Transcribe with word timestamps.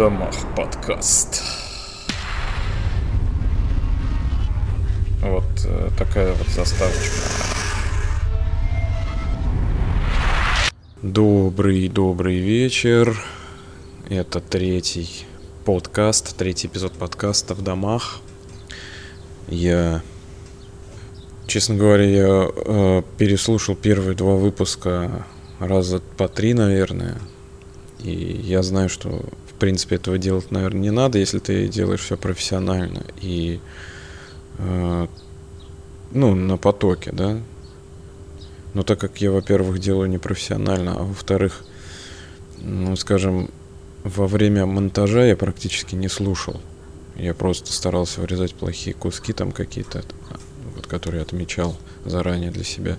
домах 0.00 0.34
подкаст. 0.56 1.42
Вот 5.20 5.44
э, 5.66 5.90
такая 5.98 6.32
вот 6.32 6.46
заставочка. 6.48 7.18
Добрый, 11.02 11.88
добрый 11.88 12.38
вечер. 12.38 13.14
Это 14.08 14.40
третий 14.40 15.26
подкаст, 15.66 16.34
третий 16.34 16.68
эпизод 16.68 16.94
подкаста 16.94 17.54
в 17.54 17.60
домах. 17.60 18.22
Я, 19.48 20.00
честно 21.46 21.74
говоря, 21.74 22.04
я 22.04 22.48
э, 22.48 23.02
переслушал 23.18 23.74
первые 23.76 24.16
два 24.16 24.36
выпуска 24.36 25.26
раза 25.58 26.00
по 26.16 26.26
три, 26.26 26.54
наверное. 26.54 27.18
И 27.98 28.12
я 28.12 28.62
знаю, 28.62 28.88
что 28.88 29.22
принципе 29.60 29.96
этого 29.96 30.18
делать, 30.18 30.50
наверное, 30.50 30.80
не 30.80 30.90
надо, 30.90 31.18
если 31.18 31.38
ты 31.38 31.68
делаешь 31.68 32.00
все 32.00 32.16
профессионально 32.16 33.04
и 33.20 33.60
э, 34.58 35.06
ну, 36.12 36.34
на 36.34 36.56
потоке, 36.56 37.12
да. 37.12 37.40
Но 38.74 38.82
так 38.82 38.98
как 39.00 39.20
я, 39.20 39.30
во-первых, 39.30 39.78
делаю 39.78 40.08
непрофессионально, 40.08 40.96
а 40.96 41.02
во-вторых, 41.02 41.64
ну, 42.58 42.96
скажем, 42.96 43.50
во 44.04 44.26
время 44.26 44.66
монтажа 44.66 45.24
я 45.24 45.36
практически 45.36 45.94
не 45.94 46.08
слушал. 46.08 46.60
Я 47.16 47.34
просто 47.34 47.72
старался 47.72 48.20
вырезать 48.20 48.54
плохие 48.54 48.94
куски 48.94 49.32
там 49.32 49.52
какие-то, 49.52 50.02
вот, 50.74 50.86
которые 50.86 51.22
отмечал 51.22 51.76
заранее 52.04 52.50
для 52.50 52.64
себя, 52.64 52.96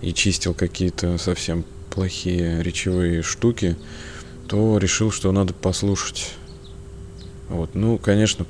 и 0.00 0.12
чистил 0.12 0.54
какие-то 0.54 1.18
совсем 1.18 1.64
плохие 1.90 2.62
речевые 2.62 3.22
штуки, 3.22 3.76
то 4.52 4.76
решил, 4.76 5.10
что 5.10 5.32
надо 5.32 5.54
послушать. 5.54 6.34
Вот, 7.48 7.74
ну, 7.74 7.96
конечно, 7.96 8.44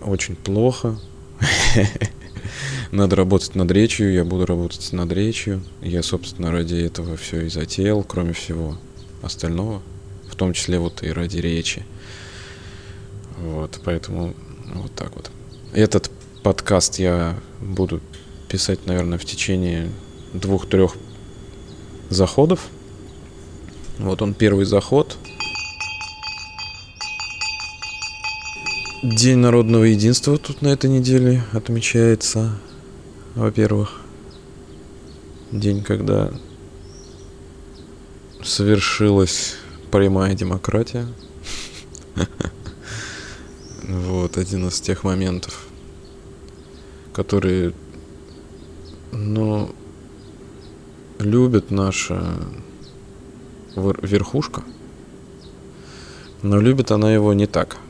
очень 0.00 0.36
плохо. 0.36 0.96
Надо 2.92 3.16
работать 3.16 3.56
над 3.56 3.68
речью, 3.72 4.12
я 4.12 4.24
буду 4.24 4.46
работать 4.46 4.92
над 4.92 5.10
речью. 5.10 5.60
Я, 5.82 6.04
собственно, 6.04 6.52
ради 6.52 6.76
этого 6.76 7.16
все 7.16 7.40
и 7.40 7.48
затеял, 7.48 8.04
кроме 8.04 8.32
всего 8.32 8.78
остального, 9.22 9.82
в 10.30 10.36
том 10.36 10.52
числе 10.52 10.78
вот 10.78 11.02
и 11.02 11.10
ради 11.10 11.38
речи. 11.38 11.84
Вот, 13.38 13.80
поэтому 13.84 14.34
вот 14.72 14.94
так 14.94 15.16
вот. 15.16 15.32
Этот 15.72 16.12
подкаст 16.44 17.00
я 17.00 17.36
буду 17.60 18.00
писать, 18.48 18.86
наверное, 18.86 19.18
в 19.18 19.24
течение 19.24 19.90
двух-трех 20.32 20.94
заходов. 22.08 22.68
Вот 23.98 24.22
он 24.22 24.32
первый 24.32 24.64
заход. 24.64 25.18
День 29.02 29.38
народного 29.38 29.84
единства 29.84 30.36
тут 30.36 30.60
на 30.60 30.68
этой 30.68 30.90
неделе 30.90 31.42
отмечается. 31.52 32.58
Во-первых, 33.34 34.02
день, 35.50 35.82
когда 35.82 36.30
совершилась 38.42 39.56
прямая 39.90 40.34
демократия. 40.34 41.06
Вот, 43.88 44.36
один 44.36 44.68
из 44.68 44.80
тех 44.80 45.02
моментов, 45.02 45.66
которые, 47.14 47.72
ну, 49.10 49.74
любит 51.18 51.70
наша 51.70 52.36
верхушка, 53.74 54.62
но 56.42 56.60
любит 56.60 56.92
она 56.92 57.12
его 57.12 57.32
не 57.32 57.46
так– 57.46 57.78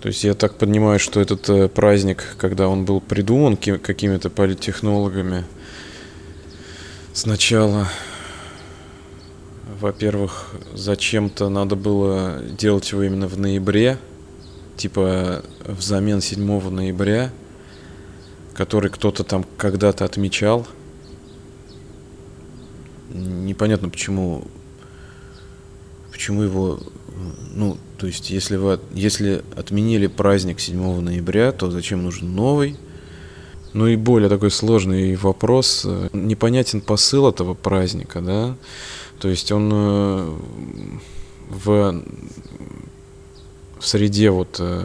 то 0.00 0.08
есть 0.08 0.24
я 0.24 0.34
так 0.34 0.56
понимаю, 0.56 0.98
что 0.98 1.20
этот 1.20 1.48
э, 1.50 1.68
праздник, 1.68 2.24
когда 2.38 2.68
он 2.68 2.86
был 2.86 3.02
придуман 3.02 3.56
какими-то 3.56 4.30
политтехнологами, 4.30 5.44
сначала, 7.12 7.86
во-первых, 9.78 10.54
зачем-то 10.72 11.50
надо 11.50 11.76
было 11.76 12.40
делать 12.58 12.90
его 12.92 13.02
именно 13.02 13.28
в 13.28 13.38
ноябре, 13.38 13.98
типа 14.78 15.44
взамен 15.66 16.22
7 16.22 16.70
ноября, 16.70 17.30
который 18.54 18.90
кто-то 18.90 19.22
там 19.22 19.44
когда-то 19.58 20.06
отмечал. 20.06 20.66
Непонятно, 23.12 23.90
почему, 23.90 24.44
почему 26.10 26.42
его, 26.42 26.80
ну, 27.52 27.78
то 27.98 28.06
есть, 28.06 28.30
если 28.30 28.56
вы 28.56 28.80
если 28.92 29.42
отменили 29.56 30.06
праздник 30.06 30.60
7 30.60 31.00
ноября, 31.00 31.52
то 31.52 31.70
зачем 31.70 32.02
нужен 32.02 32.34
новый? 32.34 32.76
Ну 33.72 33.86
и 33.86 33.96
более 33.96 34.28
такой 34.28 34.50
сложный 34.50 35.14
вопрос. 35.16 35.86
Непонятен 36.12 36.80
посыл 36.80 37.28
этого 37.28 37.54
праздника, 37.54 38.20
да? 38.20 38.56
То 39.20 39.28
есть 39.28 39.52
он 39.52 39.70
э, 39.72 40.36
в, 41.50 42.02
в 43.78 43.86
среде 43.86 44.30
вот 44.30 44.56
э, 44.58 44.82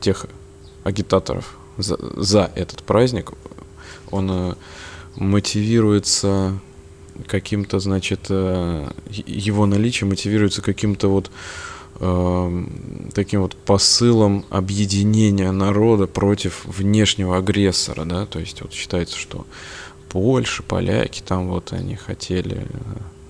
тех 0.00 0.26
агитаторов 0.84 1.56
за, 1.78 1.98
за 2.20 2.50
этот 2.54 2.82
праздник, 2.82 3.32
он 4.10 4.30
э, 4.30 4.54
мотивируется 5.16 6.58
каким-то, 7.26 7.78
значит, 7.78 8.26
э, 8.28 8.90
его 9.08 9.66
наличие 9.66 10.08
мотивируется 10.08 10.62
каким-то 10.62 11.08
вот 11.08 11.30
э, 12.00 12.64
таким 13.14 13.42
вот 13.42 13.56
посылом 13.56 14.44
объединения 14.50 15.50
народа 15.52 16.06
против 16.06 16.64
внешнего 16.64 17.36
агрессора, 17.36 18.04
да, 18.04 18.26
то 18.26 18.38
есть 18.38 18.62
вот 18.62 18.72
считается, 18.72 19.16
что 19.16 19.46
Польша, 20.08 20.62
поляки, 20.62 21.22
там 21.26 21.48
вот 21.48 21.72
они 21.72 21.96
хотели 21.96 22.66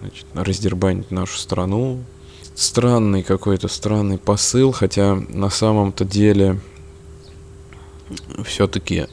значит, 0.00 0.26
раздербанить 0.34 1.10
нашу 1.10 1.38
страну. 1.38 2.02
Странный 2.54 3.22
какой-то 3.22 3.68
странный 3.68 4.18
посыл, 4.18 4.72
хотя 4.72 5.14
на 5.14 5.48
самом-то 5.48 6.04
деле 6.04 6.60
все-таки 8.44 9.06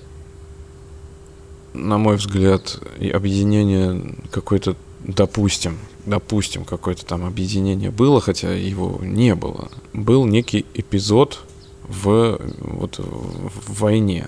на 1.74 1.98
мой 1.98 2.18
взгляд, 2.18 2.80
объединение 3.14 4.16
какое-то, 4.32 4.76
допустим, 5.04 5.78
допустим, 6.06 6.66
какое-то 6.66 7.06
там 7.06 7.26
объединение 7.26 7.92
было, 7.92 8.20
хотя 8.20 8.52
его 8.54 9.00
не 9.02 9.36
было. 9.36 9.70
Был 9.94 10.26
некий 10.26 10.66
эпизод 10.74 11.40
в, 11.84 12.40
вот, 12.60 13.00
в 13.00 13.82
войне. 13.82 14.28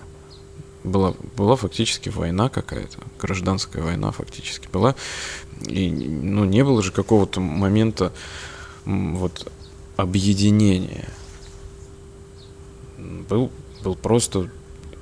Была, 0.83 1.13
была 1.37 1.55
фактически 1.55 2.09
война 2.09 2.49
какая-то, 2.49 2.97
гражданская 3.19 3.83
война 3.83 4.11
фактически 4.11 4.67
была. 4.71 4.95
И 5.67 5.89
ну, 5.89 6.45
не 6.45 6.63
было 6.63 6.81
же 6.81 6.91
какого-то 6.91 7.39
момента 7.39 8.11
вот, 8.85 9.51
объединения. 9.95 11.07
Был, 12.97 13.51
был 13.83 13.95
просто 13.95 14.49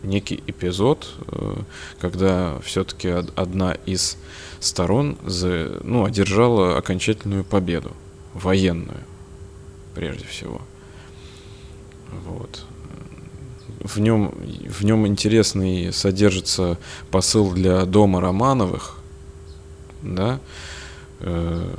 некий 0.04 0.44
эпизод, 0.48 1.12
э, 1.28 1.56
когда 2.00 2.60
все-таки 2.60 3.10
одна 3.10 3.74
из 3.86 4.18
сторон 4.60 5.18
ну, 5.24 6.06
одержала 6.06 6.78
окончательную 6.78 7.44
победу, 7.44 7.92
военную, 8.34 9.00
прежде 9.96 10.26
всего. 10.26 10.62
Вот. 12.26 12.66
В 13.82 14.00
нем, 14.00 14.34
в 14.68 14.84
нем 14.84 15.08
интересный 15.08 15.94
содержится 15.94 16.78
посыл 17.12 17.52
для 17.52 17.86
дома 17.86 18.20
Романовых, 18.20 18.98
да, 20.02 20.40
э, 21.20 21.76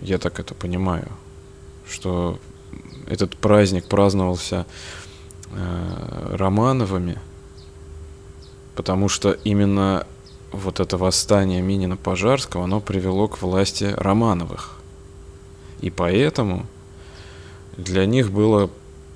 я 0.00 0.18
так 0.18 0.40
это 0.40 0.54
понимаю, 0.54 1.08
что 1.88 2.38
этот 3.06 3.36
праздник 3.36 3.86
праздновался 3.86 4.66
э, 5.50 6.36
Романовыми– 6.36 7.18
потому 8.82 9.08
что 9.08 9.30
именно 9.44 10.08
вот 10.50 10.80
это 10.80 10.96
восстание 10.98 11.62
Минина 11.62 11.96
Пожарского, 11.96 12.64
оно 12.64 12.80
привело 12.80 13.28
к 13.28 13.40
власти 13.40 13.94
Романовых. 13.96 14.72
И 15.80 15.88
поэтому 15.88 16.66
для 17.76 18.06
них 18.06 18.32
было 18.32 18.70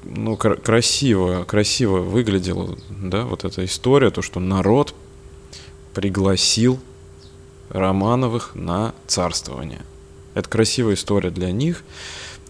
ну, 0.04 0.36
кр- 0.36 0.60
красиво, 0.60 1.42
красиво 1.42 1.98
выглядела, 1.98 2.78
да, 2.90 3.24
вот 3.24 3.44
эта 3.44 3.64
история, 3.64 4.12
то, 4.12 4.22
что 4.22 4.38
народ 4.38 4.94
пригласил 5.94 6.78
Романовых 7.68 8.54
на 8.54 8.94
царствование. 9.08 9.82
Это 10.34 10.48
красивая 10.48 10.94
история 10.94 11.30
для 11.30 11.50
них, 11.50 11.82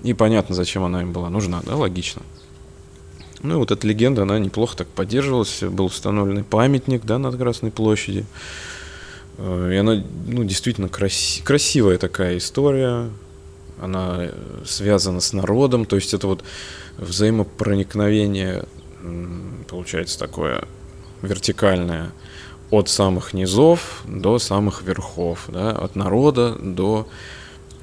и 0.03 0.13
понятно, 0.13 0.55
зачем 0.55 0.85
она 0.85 1.01
им 1.01 1.15
была 1.15 1.31
нужна, 1.31 1.63
да, 1.65 1.77
логично. 1.77 2.21
Ну 3.47 3.55
и 3.55 3.57
вот 3.59 3.71
эта 3.71 3.87
легенда, 3.87 4.23
она 4.23 4.41
неплохо 4.41 4.79
так 4.79 4.89
поддерживалась. 4.89 5.63
Был 5.63 5.85
установлен 5.87 6.43
памятник, 6.43 7.05
да, 7.05 7.19
над 7.19 7.37
Красной 7.37 7.71
площади. 7.71 8.27
Э, 9.39 9.71
и 9.73 9.77
она, 9.77 10.03
ну, 10.27 10.43
действительно 10.43 10.87
краси- 10.87 11.43
красивая 11.45 11.99
такая 11.99 12.39
история. 12.39 13.09
она 13.81 14.17
э, 14.21 14.33
связана 14.65 15.21
с 15.21 15.33
народом, 15.33 15.85
то 15.85 15.97
есть 15.97 16.15
это 16.15 16.27
вот 16.27 16.43
взаимопроникновение, 16.97 18.65
получается, 19.69 20.19
такое 20.19 20.65
вертикальное 21.23 22.11
от 22.71 22.89
самых 22.89 23.35
низов 23.35 24.03
до 24.09 24.39
самых 24.39 24.83
верхов, 24.83 25.45
да, 25.49 25.71
от 25.71 25.95
народа 25.95 26.57
до 26.59 27.07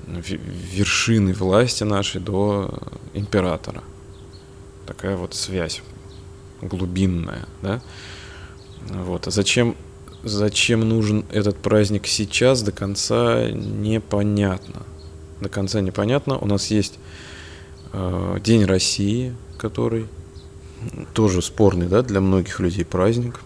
вершины 0.07 1.33
власти 1.33 1.83
нашей, 1.83 2.19
до 2.19 2.74
императора. 3.13 3.83
Такая 4.86 5.16
вот 5.16 5.34
связь 5.34 5.82
глубинная, 6.62 7.46
да. 7.62 7.82
Вот. 8.90 9.28
А 9.28 9.32
зачем, 9.32 9.76
зачем 10.24 10.88
нужен 10.88 11.26
этот 11.32 11.58
праздник 11.58 12.08
сейчас, 12.08 12.62
до 12.62 12.72
конца 12.72 13.50
непонятно. 13.50 14.84
До 15.42 15.50
конца 15.50 15.82
непонятно. 15.82 16.38
У 16.38 16.46
нас 16.46 16.68
есть 16.68 17.00
э, 17.92 18.38
День 18.44 18.66
России, 18.66 19.36
который 19.58 20.08
тоже 21.14 21.42
спорный, 21.42 21.88
да, 21.88 22.02
для 22.02 22.22
многих 22.22 22.60
людей 22.60 22.86
праздник. 22.86 23.40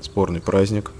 Спорный 0.00 0.40
праздник, 0.40 0.92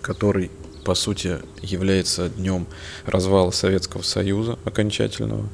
который, 0.00 0.50
по 0.84 0.94
сути, 0.94 1.38
является 1.60 2.28
днем 2.28 2.66
развала 3.04 3.50
Советского 3.50 4.02
Союза 4.02 4.58
окончательного. 4.64 5.48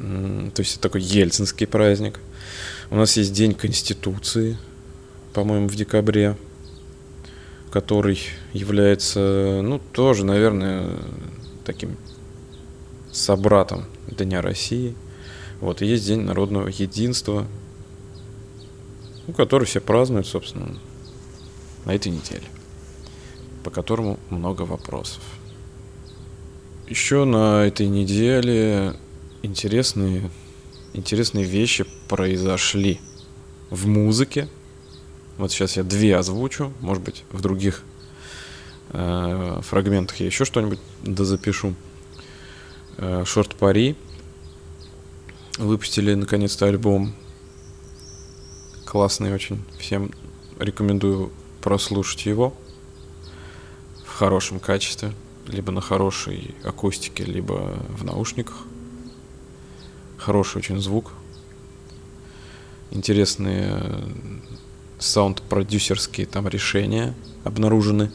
То 0.00 0.60
есть 0.62 0.74
это 0.74 0.82
такой 0.82 1.02
ельцинский 1.02 1.66
праздник. 1.66 2.20
У 2.90 2.96
нас 2.96 3.16
есть 3.18 3.34
День 3.34 3.52
Конституции, 3.52 4.56
по-моему, 5.34 5.68
в 5.68 5.74
декабре, 5.76 6.38
который 7.70 8.18
является, 8.54 9.60
ну, 9.62 9.78
тоже, 9.92 10.24
наверное, 10.24 10.96
таким 11.64 11.98
собратом 13.12 13.84
Дня 14.08 14.40
России. 14.40 14.94
Вот, 15.60 15.82
и 15.82 15.86
есть 15.86 16.06
День 16.06 16.22
народного 16.22 16.68
единства, 16.68 17.46
ну, 19.26 19.34
который 19.34 19.66
все 19.66 19.82
празднуют, 19.82 20.26
собственно, 20.26 20.78
на 21.84 21.94
этой 21.94 22.10
неделе, 22.10 22.46
по 23.62 23.70
которому 23.70 24.18
много 24.30 24.62
вопросов. 24.62 25.22
Еще 26.88 27.24
на 27.24 27.66
этой 27.66 27.86
неделе 27.88 28.96
интересные, 29.42 30.30
интересные 30.92 31.44
вещи 31.44 31.86
произошли 32.08 33.00
в 33.70 33.86
музыке– 33.86 34.48
вот 35.40 35.50
сейчас 35.52 35.78
я 35.78 35.84
две 35.84 36.18
озвучу, 36.18 36.70
может 36.80 37.02
быть, 37.02 37.24
в 37.32 37.40
других 37.40 37.82
э, 38.90 39.60
фрагментах 39.62 40.20
я 40.20 40.26
еще 40.26 40.44
что-нибудь 40.44 40.78
дозапишу. 41.02 41.74
Э, 42.98 43.24
Шорт 43.24 43.54
Пари 43.54 43.96
выпустили 45.56 46.12
наконец-то 46.12 46.66
альбом. 46.66 47.14
Классный 48.84 49.32
очень. 49.32 49.64
Всем 49.78 50.10
рекомендую 50.58 51.32
прослушать 51.62 52.26
его 52.26 52.52
в 54.04 54.12
хорошем 54.12 54.60
качестве, 54.60 55.14
либо 55.46 55.72
на 55.72 55.80
хорошей 55.80 56.54
акустике, 56.64 57.24
либо 57.24 57.82
в 57.88 58.04
наушниках. 58.04 58.66
Хороший 60.20 60.58
очень 60.58 60.78
звук. 60.80 61.12
Интересные 62.90 63.82
саунд-продюсерские 64.98 66.26
там 66.26 66.46
решения 66.46 67.14
обнаружены. 67.42 68.12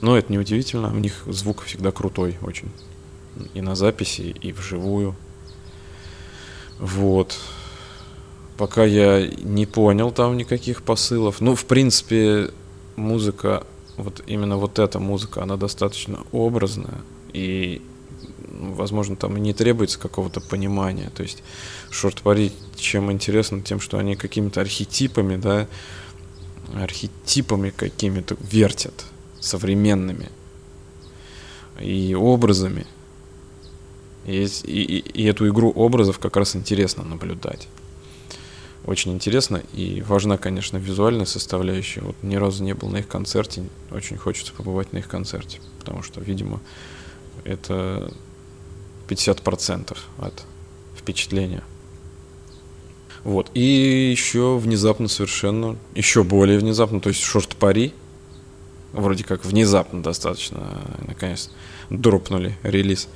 Но 0.00 0.16
это 0.16 0.32
не 0.32 0.38
удивительно, 0.38 0.92
у 0.92 0.98
них 0.98 1.22
звук 1.26 1.62
всегда 1.62 1.92
крутой 1.92 2.38
очень. 2.42 2.72
И 3.54 3.60
на 3.60 3.76
записи, 3.76 4.34
и 4.42 4.52
вживую. 4.52 5.14
Вот. 6.80 7.38
Пока 8.56 8.84
я 8.84 9.24
не 9.28 9.64
понял 9.64 10.10
там 10.10 10.36
никаких 10.36 10.82
посылов. 10.82 11.40
Ну, 11.40 11.54
в 11.54 11.66
принципе, 11.66 12.50
музыка, 12.96 13.64
вот 13.96 14.24
именно 14.26 14.56
вот 14.56 14.80
эта 14.80 14.98
музыка, 14.98 15.44
она 15.44 15.56
достаточно 15.56 16.18
образная. 16.32 17.00
И 17.32 17.80
возможно, 18.70 19.16
там 19.16 19.36
не 19.36 19.52
требуется 19.52 19.98
какого-то 19.98 20.40
понимания. 20.40 21.10
То 21.14 21.22
есть 21.22 21.42
шорт-пари 21.90 22.52
чем 22.76 23.10
интересно, 23.12 23.62
тем, 23.62 23.80
что 23.80 23.98
они 23.98 24.16
какими-то 24.16 24.60
архетипами, 24.60 25.36
да, 25.36 25.68
архетипами 26.74 27.70
какими-то 27.70 28.36
вертят, 28.40 29.04
современными 29.40 30.28
и 31.80 32.14
образами. 32.14 32.86
И, 34.24 34.46
и, 34.64 34.98
и 34.98 35.24
эту 35.24 35.48
игру 35.48 35.70
образов 35.70 36.18
как 36.18 36.36
раз 36.36 36.54
интересно 36.54 37.02
наблюдать. 37.02 37.68
Очень 38.84 39.12
интересно 39.12 39.62
и 39.72 40.02
важна, 40.02 40.38
конечно, 40.38 40.76
визуальная 40.76 41.26
составляющая. 41.26 42.00
Вот 42.00 42.16
ни 42.22 42.34
разу 42.34 42.64
не 42.64 42.74
был 42.74 42.88
на 42.88 42.98
их 42.98 43.08
концерте, 43.08 43.64
очень 43.90 44.16
хочется 44.16 44.52
побывать 44.52 44.92
на 44.92 44.98
их 44.98 45.08
концерте, 45.08 45.60
потому 45.78 46.02
что, 46.02 46.20
видимо, 46.20 46.60
это 47.44 48.12
50% 49.12 49.96
от 50.18 50.44
впечатления. 50.96 51.62
Вот. 53.24 53.50
И 53.54 54.10
еще 54.10 54.58
внезапно 54.58 55.08
совершенно, 55.08 55.76
еще 55.94 56.24
более 56.24 56.58
внезапно, 56.58 57.00
то 57.00 57.08
есть 57.08 57.20
шорт-пари, 57.20 57.92
вроде 58.92 59.24
как 59.24 59.44
внезапно 59.44 60.02
достаточно, 60.02 60.82
наконец, 61.06 61.50
дропнули 61.90 62.56
релиз. 62.62 63.08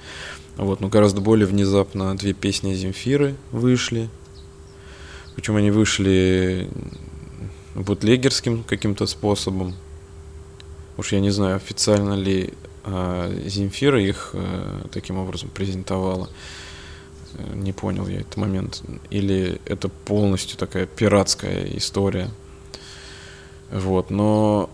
Вот, 0.56 0.80
но 0.80 0.88
гораздо 0.88 1.20
более 1.20 1.46
внезапно 1.46 2.16
две 2.16 2.32
песни 2.32 2.74
Земфиры 2.74 3.34
вышли. 3.50 4.08
Причем 5.34 5.56
они 5.56 5.70
вышли 5.70 6.70
бутлегерским 7.74 8.64
каким-то 8.64 9.06
способом. 9.06 9.74
Уж 10.96 11.12
я 11.12 11.20
не 11.20 11.30
знаю, 11.30 11.56
официально 11.56 12.14
ли 12.14 12.54
э, 12.86 13.42
Земфира 13.46 14.02
их 14.02 14.30
э, 14.32 14.82
таким 14.90 15.18
образом 15.18 15.50
презентовала. 15.50 16.28
Не 17.54 17.72
понял 17.72 18.06
я 18.06 18.20
этот 18.20 18.36
момент. 18.36 18.82
Или 19.10 19.60
это 19.66 19.88
полностью 19.88 20.56
такая 20.56 20.86
пиратская 20.86 21.66
история. 21.76 22.30
Вот, 23.70 24.10
но 24.10 24.70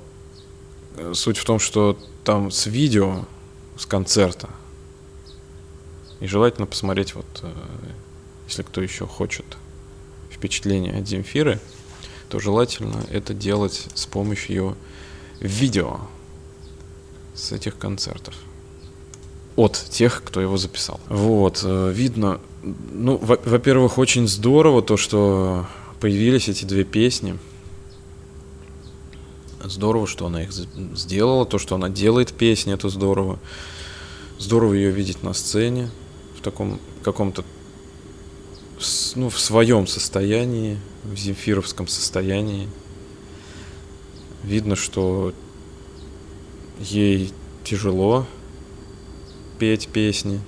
суть 1.14 1.38
в 1.38 1.44
том, 1.44 1.58
что 1.58 1.98
там 2.24 2.50
с 2.50 2.66
видео, 2.66 3.24
с 3.76 3.86
концерта, 3.86 4.48
и 6.22 6.26
желательно 6.28 6.68
посмотреть, 6.68 7.16
вот, 7.16 7.26
э, 7.42 7.52
если 8.46 8.62
кто 8.62 8.80
еще 8.80 9.08
хочет 9.08 9.44
впечатление 10.30 10.98
от 10.98 11.08
Земфиры, 11.08 11.58
то 12.28 12.38
желательно 12.38 13.04
это 13.10 13.34
делать 13.34 13.88
с 13.94 14.06
помощью 14.06 14.76
видео 15.40 16.00
с 17.42 17.50
этих 17.50 17.76
концертов 17.76 18.34
от 19.56 19.72
тех, 19.90 20.22
кто 20.24 20.40
его 20.40 20.56
записал. 20.56 21.00
Вот, 21.08 21.62
э, 21.64 21.92
видно, 21.92 22.40
ну, 22.62 23.18
во-первых, 23.20 23.98
очень 23.98 24.28
здорово 24.28 24.80
то, 24.80 24.96
что 24.96 25.66
появились 26.00 26.48
эти 26.48 26.64
две 26.64 26.84
песни. 26.84 27.36
Здорово, 29.62 30.06
что 30.06 30.26
она 30.26 30.44
их 30.44 30.52
сделала, 30.52 31.44
то, 31.44 31.58
что 31.58 31.74
она 31.74 31.88
делает 31.88 32.32
песни, 32.32 32.72
это 32.72 32.88
здорово. 32.88 33.38
Здорово 34.38 34.74
ее 34.74 34.90
видеть 34.90 35.22
на 35.22 35.34
сцене 35.34 35.90
в 36.38 36.42
таком 36.42 36.80
каком-то, 37.02 37.44
ну, 39.16 39.28
в 39.28 39.38
своем 39.38 39.86
состоянии, 39.86 40.78
в 41.04 41.16
земфировском 41.16 41.88
состоянии. 41.88 42.68
Видно, 44.44 44.76
что 44.76 45.32
ей 46.82 47.32
тяжело 47.64 48.26
петь 49.58 49.88
песни. 49.88 50.40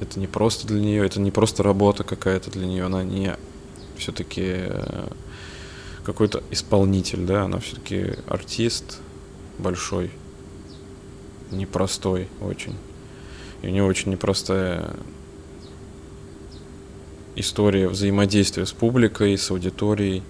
Это 0.00 0.18
не 0.18 0.26
просто 0.26 0.66
для 0.66 0.80
нее, 0.80 1.06
это 1.06 1.20
не 1.20 1.30
просто 1.30 1.62
работа 1.62 2.04
какая-то 2.04 2.50
для 2.50 2.66
нее, 2.66 2.84
она 2.84 3.02
не 3.02 3.36
все-таки 3.96 4.42
э, 4.44 5.08
какой-то 6.04 6.42
исполнитель, 6.50 7.24
да, 7.24 7.44
она 7.44 7.60
все-таки 7.60 8.14
артист 8.26 8.98
большой, 9.58 10.10
непростой 11.50 12.28
очень. 12.40 12.76
И 13.62 13.68
у 13.68 13.70
нее 13.70 13.84
очень 13.84 14.12
непростая 14.12 14.94
история 17.36 17.88
взаимодействия 17.88 18.66
с 18.66 18.72
публикой, 18.72 19.36
с 19.38 19.50
аудиторией. 19.50 20.22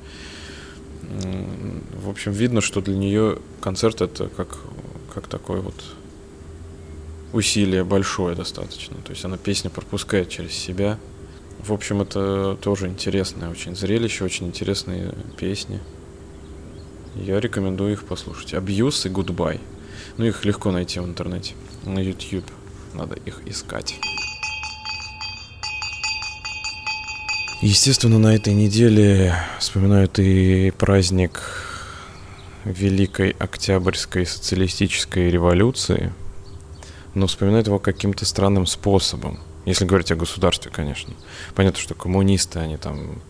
В 1.95 2.09
общем, 2.09 2.33
видно, 2.33 2.61
что 2.61 2.81
для 2.81 2.97
нее 2.97 3.39
концерт 3.61 4.01
это 4.01 4.29
как, 4.29 4.59
как 5.15 5.29
такой 5.29 5.61
вот 5.61 5.75
усилие 7.33 7.85
большое 7.85 8.35
достаточно. 8.35 8.97
То 9.05 9.11
есть 9.11 9.25
она 9.25 9.37
песня 9.37 9.71
пропускает 9.71 10.29
через 10.29 10.53
себя. 10.53 10.99
В 11.61 11.73
общем, 11.73 12.03
это 12.03 12.57
тоже 12.61 12.87
интересное 12.89 13.51
очень 13.51 13.77
зрелище, 13.77 14.25
очень 14.25 14.47
интересные 14.47 15.15
песни. 15.37 15.81
Я 17.15 17.41
рекомендую 17.41 17.93
их 17.93 18.05
послушать. 18.05 18.55
Абьюз 18.55 19.07
и 19.07 19.09
Goodbye. 19.09 19.61
Ну, 20.17 20.25
их 20.25 20.45
легко 20.45 20.71
найти 20.71 21.01
в 21.01 21.05
интернете, 21.05 21.55
на 21.85 21.99
YouTube. 21.99 22.45
надо 22.95 23.17
их 23.17 23.41
искать. 23.47 23.99
Естественно, 27.67 28.21
на 28.21 28.33
этой 28.33 28.55
неделе 28.55 29.35
вспоминают 29.59 30.21
и 30.21 30.71
праздник 30.71 31.43
Великой 32.65 33.31
Октябрьской 33.31 34.25
социалистической 34.25 35.31
революции, 35.33 36.13
но 37.15 37.27
вспоминают 37.27 37.67
его 37.67 37.81
каким-то 37.81 38.25
странным 38.25 38.67
способом. 38.67 39.41
Если 39.65 39.85
говорить 39.85 40.13
о 40.13 40.15
государстве, 40.15 40.71
конечно. 40.73 41.13
Понятно, 41.57 41.81
что 41.81 41.97
коммунисты, 41.97 42.61
они 42.61 42.77
там 42.77 43.21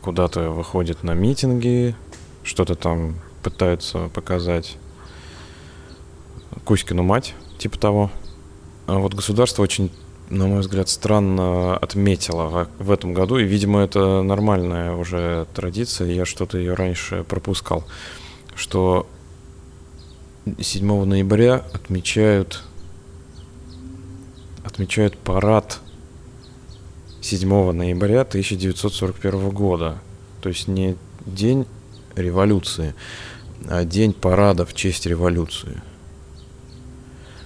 куда-то 0.00 0.50
выходят 0.50 1.04
на 1.04 1.14
митинги, 1.14 1.94
что-то 2.42 2.74
там 2.74 3.20
пытаются 3.44 4.08
показать 4.08 4.78
Кузькину 6.64 7.04
мать, 7.04 7.36
типа 7.58 7.78
того. 7.78 8.10
А 8.88 8.98
вот 8.98 9.14
государство 9.14 9.62
очень 9.62 9.92
на 10.32 10.46
мой 10.46 10.60
взгляд, 10.60 10.88
странно 10.88 11.76
отметила 11.76 12.68
в 12.78 12.90
этом 12.90 13.12
году, 13.12 13.38
и, 13.38 13.44
видимо, 13.44 13.80
это 13.80 14.22
нормальная 14.22 14.92
уже 14.94 15.46
традиция, 15.54 16.10
я 16.10 16.24
что-то 16.24 16.56
ее 16.56 16.72
раньше 16.72 17.24
пропускал, 17.24 17.84
что 18.54 19.06
7 20.58 21.04
ноября 21.04 21.62
отмечают, 21.74 22.62
отмечают 24.64 25.18
парад 25.18 25.80
7 27.20 27.72
ноября 27.72 28.22
1941 28.22 29.50
года, 29.50 29.98
то 30.40 30.48
есть 30.48 30.66
не 30.66 30.96
день 31.26 31.66
революции, 32.16 32.94
а 33.68 33.84
день 33.84 34.14
парада 34.14 34.64
в 34.64 34.72
честь 34.72 35.04
революции. 35.04 35.82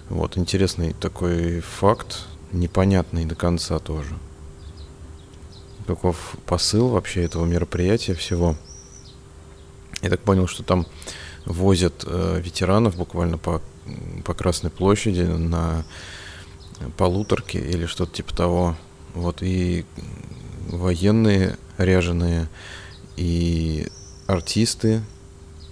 Вот, 0.08 0.38
интересный 0.38 0.92
такой 0.92 1.60
факт, 1.60 2.26
непонятный 2.52 3.24
до 3.24 3.34
конца 3.34 3.78
тоже. 3.78 4.14
Каков 5.86 6.36
посыл 6.46 6.88
вообще 6.88 7.22
этого 7.22 7.44
мероприятия 7.44 8.14
всего. 8.14 8.56
Я 10.02 10.10
так 10.10 10.20
понял, 10.20 10.46
что 10.46 10.62
там 10.62 10.86
возят 11.44 12.04
э, 12.06 12.40
ветеранов 12.42 12.96
буквально 12.96 13.38
по, 13.38 13.62
по 14.24 14.34
Красной 14.34 14.70
площади 14.70 15.22
на 15.22 15.84
полуторке 16.96 17.58
или 17.58 17.86
что-то 17.86 18.12
типа 18.12 18.34
того. 18.34 18.76
Вот 19.14 19.42
и 19.42 19.86
военные 20.68 21.56
ряженые, 21.78 22.48
и 23.16 23.88
артисты, 24.26 25.02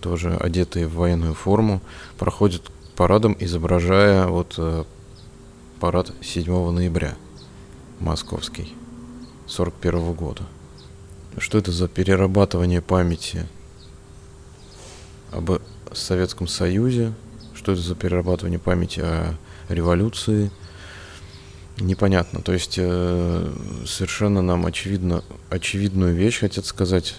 тоже 0.01 0.37
одетые 0.37 0.87
в 0.87 0.95
военную 0.95 1.35
форму, 1.35 1.81
проходят 2.19 2.71
парадом, 2.97 3.37
изображая 3.39 4.27
вот 4.27 4.55
э, 4.59 4.85
парад 5.85 6.13
7 6.23 6.71
ноября, 6.71 7.15
московский, 8.01 8.73
41 9.47 10.15
года. 10.15 10.45
Что 11.37 11.59
это 11.59 11.73
за 11.73 11.89
перерабатывание 11.89 12.81
памяти 12.81 13.47
об 15.31 15.61
Советском 15.93 16.49
Союзе? 16.49 17.13
Что 17.55 17.73
это 17.73 17.83
за 17.83 17.95
перерабатывание 17.95 18.59
памяти 18.59 19.01
о 19.01 19.35
революции? 19.69 20.51
Непонятно. 21.77 22.41
То 22.41 22.55
есть 22.55 22.77
э, 22.79 23.53
совершенно 23.85 24.41
нам 24.41 24.65
очевидно, 24.65 25.23
очевидную 25.51 26.15
вещь 26.15 26.39
хотят 26.39 26.65
сказать 26.65 27.15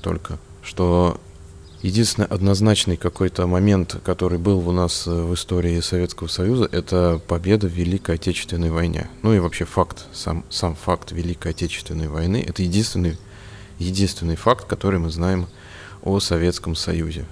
только, 0.00 0.38
что 0.62 1.20
Единственный 1.82 2.28
однозначный 2.28 2.96
какой-то 2.96 3.48
момент, 3.48 3.96
который 4.04 4.38
был 4.38 4.68
у 4.68 4.70
нас 4.70 5.04
э, 5.08 5.10
в 5.10 5.34
истории 5.34 5.80
Советского 5.80 6.28
Союза, 6.28 6.68
это 6.70 7.20
победа 7.26 7.66
в 7.66 7.72
Великой 7.72 8.14
Отечественной 8.14 8.70
войне. 8.70 9.10
Ну 9.22 9.34
и 9.34 9.40
вообще 9.40 9.64
факт, 9.64 10.06
сам, 10.12 10.44
сам 10.48 10.76
факт 10.76 11.10
Великой 11.10 11.50
Отечественной 11.50 12.06
войны, 12.06 12.44
это 12.46 12.62
единственный, 12.62 13.18
единственный 13.80 14.36
факт, 14.36 14.64
который 14.66 15.00
мы 15.00 15.10
знаем 15.10 15.48
о 16.02 16.20
Советском 16.20 16.76
Союзе. 16.76 17.26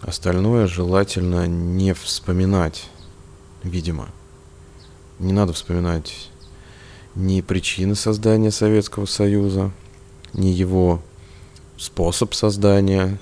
Остальное 0.00 0.66
желательно 0.66 1.46
не 1.46 1.94
вспоминать, 1.94 2.88
видимо. 3.62 4.08
Не 5.20 5.32
надо 5.32 5.52
вспоминать 5.52 6.28
ни 7.14 7.40
причины 7.40 7.94
создания 7.94 8.50
Советского 8.50 9.06
Союза, 9.06 9.70
ни 10.32 10.48
его 10.48 11.00
способ 11.76 12.34
создания, 12.34 13.18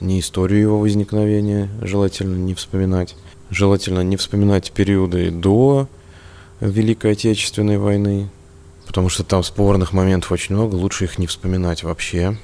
ни 0.00 0.20
историю 0.20 0.60
его 0.60 0.78
возникновения 0.78 1.68
желательно 1.82 2.36
не 2.36 2.54
вспоминать. 2.54 3.16
Желательно 3.50 4.00
не 4.00 4.16
вспоминать 4.16 4.72
периоды 4.72 5.30
до 5.30 5.88
Великой 6.60 7.12
Отечественной 7.12 7.78
войны, 7.78 8.30
потому 8.86 9.08
что 9.08 9.24
там 9.24 9.42
спорных 9.42 9.92
моментов 9.92 10.32
очень 10.32 10.54
много, 10.54 10.74
лучше 10.74 11.04
их 11.04 11.18
не 11.18 11.26
вспоминать 11.26 11.82
вообще. 11.82 12.36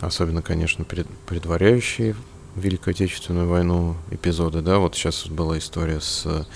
Особенно, 0.00 0.42
конечно, 0.42 0.84
пред, 0.84 1.06
предваряющие 1.26 2.16
Великую 2.56 2.92
Отечественную 2.92 3.48
войну 3.48 3.96
эпизоды, 4.10 4.60
да, 4.60 4.78
вот 4.78 4.94
сейчас 4.94 5.26
была 5.26 5.58
история 5.58 6.00
с 6.00 6.46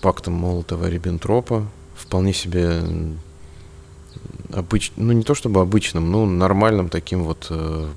пактом 0.00 0.34
Молотова-Риббентропа, 0.34 1.66
вполне 1.94 2.32
себе 2.32 2.82
обыч... 4.52 4.92
ну 4.96 5.12
не 5.12 5.22
то 5.22 5.34
чтобы 5.34 5.60
обычным, 5.60 6.10
но 6.10 6.26
нормальным 6.26 6.88
таким 6.88 7.24
вот 7.24 7.46
э, 7.50 7.88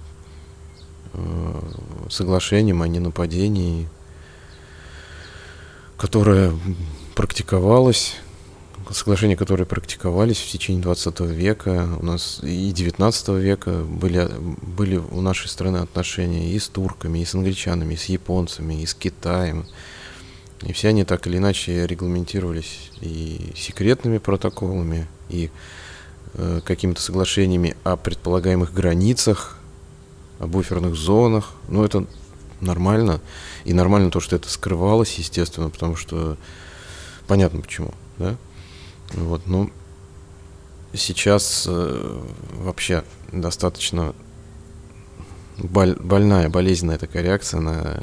соглашением 2.10 2.82
о 2.82 2.88
ненападении, 2.88 3.88
которое 5.98 6.54
практиковалось, 7.16 8.16
соглашения, 8.92 9.36
которые 9.36 9.66
практиковались 9.66 10.38
в 10.38 10.50
течение 10.50 10.82
20 10.82 11.20
века, 11.22 11.88
у 12.00 12.06
нас 12.06 12.40
и 12.44 12.72
19 12.72 13.30
века 13.30 13.84
были, 13.84 14.30
были 14.62 14.98
у 14.98 15.22
нашей 15.22 15.48
страны 15.48 15.78
отношения 15.78 16.52
и 16.52 16.60
с 16.60 16.68
турками, 16.68 17.20
и 17.20 17.26
с 17.26 17.34
англичанами, 17.34 17.96
и 17.96 17.98
с 17.98 18.06
японцами, 18.06 18.82
и 18.82 18.86
с 18.86 18.94
Китаем. 18.94 19.66
И 20.62 20.74
все 20.74 20.90
они 20.90 21.04
так 21.04 21.28
или 21.28 21.38
иначе 21.38 21.86
регламентировались 21.86 22.92
и 23.02 23.52
секретными 23.56 24.20
протоколами, 24.20 25.08
и 25.30 25.50
э, 26.34 26.62
какими-то 26.64 27.02
соглашениями 27.02 27.76
о 27.84 27.98
предполагаемых 27.98 28.74
границах 28.74 29.58
о 30.40 30.48
буферных 30.48 30.96
зонах. 30.96 31.52
Ну, 31.68 31.84
это 31.84 32.06
нормально. 32.62 33.22
И 33.64 33.74
нормально 33.74 34.12
то, 34.12 34.20
что 34.20 34.36
это 34.36 34.50
скрывалось, 34.50 35.16
естественно, 35.16 35.70
потому 35.70 35.96
что 35.96 36.38
понятно 37.28 37.62
почему, 37.62 37.94
да? 38.18 38.36
Вот, 39.14 39.46
ну, 39.46 39.70
сейчас 40.94 41.66
э, 41.68 42.22
вообще 42.54 43.04
достаточно 43.32 44.14
боль, 45.58 45.96
больная, 46.00 46.50
болезненная 46.50 46.98
такая 46.98 47.24
реакция 47.24 47.60
на 47.60 48.02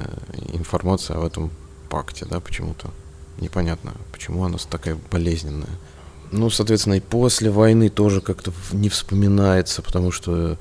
информацию 0.53 1.19
об 1.19 1.25
этом 1.25 1.51
пакте, 1.89 2.27
да, 2.27 2.41
почему-то. 2.41 2.91
Непонятно, 3.39 3.95
почему 4.12 4.45
она 4.45 4.59
такая 4.71 4.97
болезненная. 5.11 5.79
Ну, 6.31 6.49
соответственно, 6.49 6.95
и 6.95 7.01
после 7.01 7.51
войны 7.51 7.89
тоже 7.89 8.21
как-то 8.21 8.53
не 8.73 8.89
вспоминается, 8.89 9.83
потому 9.83 10.11
что 10.12 10.59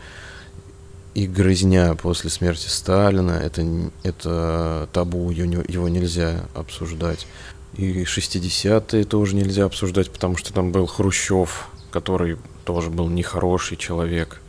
и 1.13 1.27
грызня 1.27 1.93
после 1.95 2.29
смерти 2.29 2.67
Сталина, 2.67 3.31
это, 3.31 3.65
это 4.03 4.89
табу, 4.93 5.29
его 5.31 5.89
нельзя 5.89 6.45
обсуждать. 6.53 7.27
И 7.75 8.03
60-е 8.03 9.03
тоже 9.05 9.35
нельзя 9.35 9.65
обсуждать, 9.65 10.11
потому 10.11 10.37
что 10.37 10.53
там 10.53 10.71
был 10.71 10.85
Хрущев, 10.85 11.69
который 11.89 12.37
тоже 12.65 12.89
был 12.89 13.07
нехороший 13.07 13.77
человек. 13.77 14.41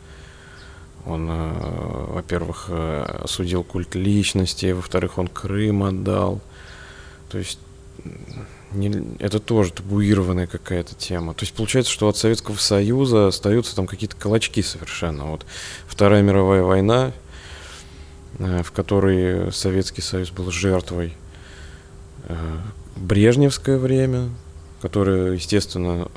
Он, 1.05 1.27
э, 1.29 2.05
во-первых, 2.13 2.65
э, 2.69 3.19
осудил 3.23 3.63
культ 3.63 3.95
личности, 3.95 4.71
во-вторых, 4.71 5.17
он 5.17 5.27
Крым 5.27 5.83
отдал. 5.83 6.41
То 7.29 7.37
есть 7.37 7.59
не, 8.73 9.17
это 9.19 9.39
тоже 9.39 9.71
табуированная 9.73 10.47
какая-то 10.47 10.95
тема. 10.95 11.33
То 11.33 11.43
есть 11.43 11.53
получается, 11.53 11.91
что 11.91 12.07
от 12.07 12.17
Советского 12.17 12.55
Союза 12.55 13.27
остаются 13.27 13.75
там 13.75 13.87
какие-то 13.87 14.15
колочки 14.15 14.61
совершенно. 14.61 15.25
Вот 15.25 15.45
Вторая 15.87 16.21
мировая 16.21 16.63
война, 16.63 17.11
э, 18.39 18.63
в 18.63 18.71
которой 18.71 19.51
Советский 19.51 20.01
Союз 20.01 20.31
был 20.31 20.51
жертвой, 20.51 21.13
э, 22.27 22.57
Брежневское 22.95 23.77
время, 23.77 24.29
которое, 24.81 25.33
естественно, 25.33 26.09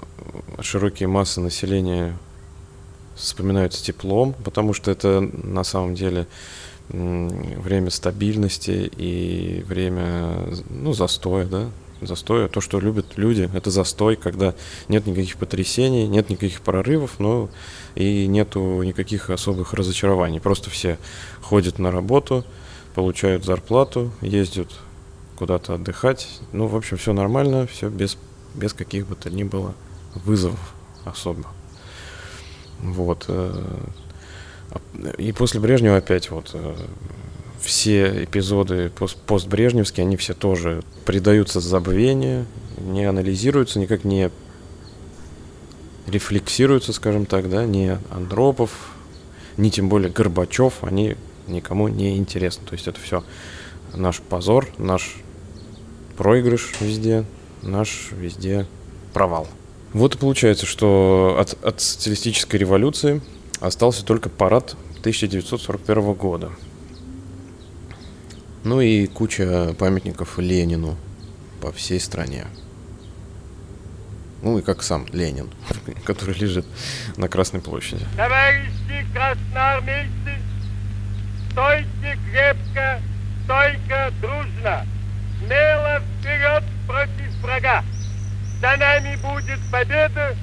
широкие 0.61 1.09
массы 1.09 1.41
населения 1.41 2.17
вспоминают 3.15 3.73
с 3.73 3.81
теплом, 3.81 4.35
потому 4.45 4.75
что 4.75 4.91
это 4.91 5.21
на 5.21 5.65
самом 5.65 5.95
деле 5.95 6.27
время 6.89 7.91
стабильности 7.91 8.91
и 8.97 9.65
время 9.67 10.49
ну, 10.69 10.93
застоя, 10.93 11.45
да, 11.47 11.71
застоя. 12.01 12.49
То, 12.49 12.61
что 12.61 12.81
любят 12.81 13.17
люди, 13.17 13.51
это 13.55 13.71
застой, 13.71 14.17
когда 14.17 14.55
нет 14.89 15.07
никаких 15.07 15.37
потрясений, 15.37 16.07
нет 16.07 16.31
никаких 16.31 16.61
прорывов, 16.61 17.19
но 17.19 17.49
и 17.95 18.27
нету 18.27 18.83
никаких 18.83 19.31
особых 19.31 19.73
разочарований. 19.73 20.41
Просто 20.41 20.71
все 20.71 20.99
ходят 21.41 21.79
на 21.79 21.91
работу, 21.91 22.45
получают 22.95 23.45
зарплату, 23.45 24.13
ездят 24.21 24.69
куда-то 25.37 25.75
отдыхать. 25.75 26.29
Ну, 26.53 26.67
в 26.67 26.77
общем, 26.77 26.97
все 26.97 27.13
нормально, 27.13 27.67
все 27.67 27.89
без, 27.89 28.17
без 28.55 28.73
каких 28.73 29.07
бы 29.07 29.15
то 29.15 29.31
ни 29.31 29.45
было 29.45 29.75
вызовов 30.15 30.75
особо. 31.05 31.47
Вот. 32.81 33.25
Э, 33.29 33.87
и 35.19 35.33
после 35.33 35.61
Брежнева 35.61 35.97
опять 35.97 36.31
вот 36.31 36.51
э, 36.55 36.77
все 37.61 38.25
эпизоды 38.25 38.91
пост 38.91 39.17
постбрежневские, 39.27 40.05
они 40.05 40.17
все 40.17 40.35
тоже 40.35 40.83
предаются 41.05 41.61
забвению, 41.61 42.47
не 42.79 43.05
анализируются, 43.05 43.79
никак 43.79 44.05
не 44.05 44.31
рефлексируются, 46.07 46.93
скажем 46.93 47.27
так, 47.27 47.51
да, 47.51 47.65
не 47.65 47.99
Андропов, 48.11 48.71
ни 49.57 49.71
тем 49.71 49.89
более 49.89 50.11
Горбачев, 50.11 50.83
они 50.83 51.17
никому 51.47 51.89
не 51.89 52.17
интересны. 52.17 52.65
То 52.67 52.75
есть 52.75 52.87
это 52.87 53.01
все 53.01 53.25
наш 53.95 54.21
позор, 54.21 54.69
наш 54.79 55.17
проигрыш 56.17 56.73
везде, 56.81 57.25
наш 57.63 58.11
везде 58.13 58.67
провал. 59.13 59.49
Вот 59.93 60.15
и 60.15 60.19
получается, 60.19 60.67
что 60.67 61.37
от, 61.39 61.57
от 61.65 61.81
социалистической 61.81 62.61
революции 62.61 63.23
остался 63.61 64.05
только 64.05 64.29
парад 64.29 64.77
1941 65.01 66.13
года. 66.13 66.51
Ну 68.67 68.81
и 68.81 69.07
куча 69.07 69.75
памятников 69.79 70.41
Ленину 70.41 70.97
по 71.63 71.71
всей 71.71 72.01
стране. 72.01 72.49
Ну 74.43 74.59
и 74.59 74.63
как 74.63 74.83
сам 74.83 75.07
Ленин, 75.13 75.49
который 76.05 76.35
лежит 76.35 76.67
на 77.17 77.29
Красной 77.29 77.61
площади. 77.61 78.05
Товарищи 78.17 79.07
красноармейцы, 79.15 80.43
стойте 81.53 82.19
крепко, 82.29 83.01
стойко, 83.45 84.13
дружно, 84.21 84.85
смело 85.39 86.03
вперед 86.19 86.65
против 86.89 87.43
врага. 87.43 87.85
За 88.61 88.77
нами 88.79 89.15
будет 89.23 89.61
победа, 89.71 90.35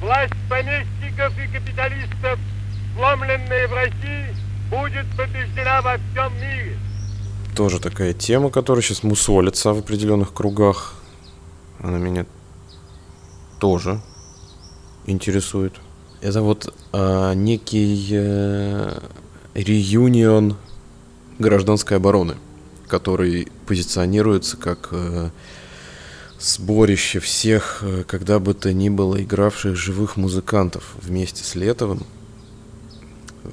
власть 0.00 0.32
помещиков 0.48 1.36
и 1.40 1.48
капиталистов, 1.48 2.38
сломленная 2.94 3.66
в 3.66 3.72
России, 3.74 4.28
будет 4.70 5.06
побеждена 5.16 5.82
во 5.82 5.98
всем 5.98 6.32
мире. 6.36 6.78
Тоже 7.54 7.78
такая 7.78 8.12
тема, 8.12 8.50
которая 8.50 8.82
сейчас 8.82 9.04
мусолится 9.04 9.72
в 9.72 9.78
определенных 9.78 10.32
кругах. 10.32 10.94
Она 11.78 11.98
меня 11.98 12.26
тоже 13.60 14.00
интересует. 15.06 15.74
Это 16.20 16.42
вот 16.42 16.74
а, 16.92 17.32
некий 17.34 18.08
э, 18.10 18.98
реюнион 19.54 20.56
гражданской 21.38 21.98
обороны, 21.98 22.34
который 22.88 23.48
позиционируется 23.66 24.56
как 24.56 24.88
э, 24.90 25.30
сборище 26.40 27.20
всех, 27.20 27.80
э, 27.82 28.02
когда 28.04 28.40
бы 28.40 28.54
то 28.54 28.72
ни 28.72 28.88
было 28.88 29.22
игравших 29.22 29.76
живых 29.76 30.16
музыкантов 30.16 30.94
вместе 31.00 31.44
с 31.44 31.54
Летовым, 31.54 32.04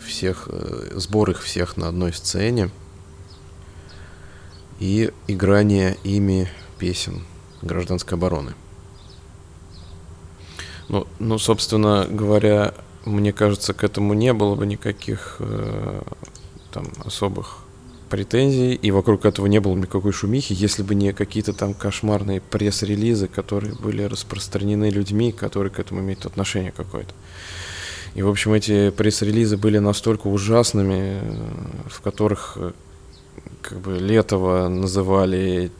всех, 0.03 0.47
э, 0.51 0.93
сбор 0.95 1.29
их 1.29 1.43
всех 1.43 1.77
на 1.77 1.89
одной 1.89 2.13
сцене 2.13 2.71
и 4.81 5.11
играние 5.27 5.95
ими 6.03 6.49
песен 6.79 7.23
гражданской 7.61 8.17
обороны. 8.17 8.53
Ну, 10.89 11.07
ну, 11.19 11.37
собственно 11.37 12.07
говоря, 12.09 12.73
мне 13.05 13.31
кажется, 13.31 13.73
к 13.73 13.83
этому 13.83 14.15
не 14.15 14.33
было 14.33 14.55
бы 14.55 14.65
никаких 14.65 15.37
э, 15.39 16.01
там 16.71 16.87
особых 17.05 17.59
претензий, 18.09 18.73
и 18.73 18.89
вокруг 18.89 19.25
этого 19.25 19.45
не 19.45 19.59
было 19.59 19.75
никакой 19.75 20.11
шумихи, 20.11 20.53
если 20.53 20.81
бы 20.81 20.95
не 20.95 21.13
какие-то 21.13 21.53
там 21.53 21.75
кошмарные 21.75 22.41
пресс-релизы, 22.41 23.27
которые 23.27 23.75
были 23.75 24.01
распространены 24.01 24.89
людьми, 24.89 25.31
которые 25.31 25.71
к 25.71 25.79
этому 25.79 26.01
имеют 26.01 26.25
отношение 26.25 26.71
какое-то. 26.71 27.13
И, 28.15 28.23
в 28.23 28.29
общем, 28.29 28.53
эти 28.53 28.89
пресс-релизы 28.89 29.57
были 29.57 29.77
настолько 29.77 30.27
ужасными, 30.27 31.21
в 31.87 32.01
которых 32.01 32.53
э, 32.57 32.71
как 33.61 33.79
бы 33.79 33.97
Летова 33.97 34.67
называли, 34.67 35.71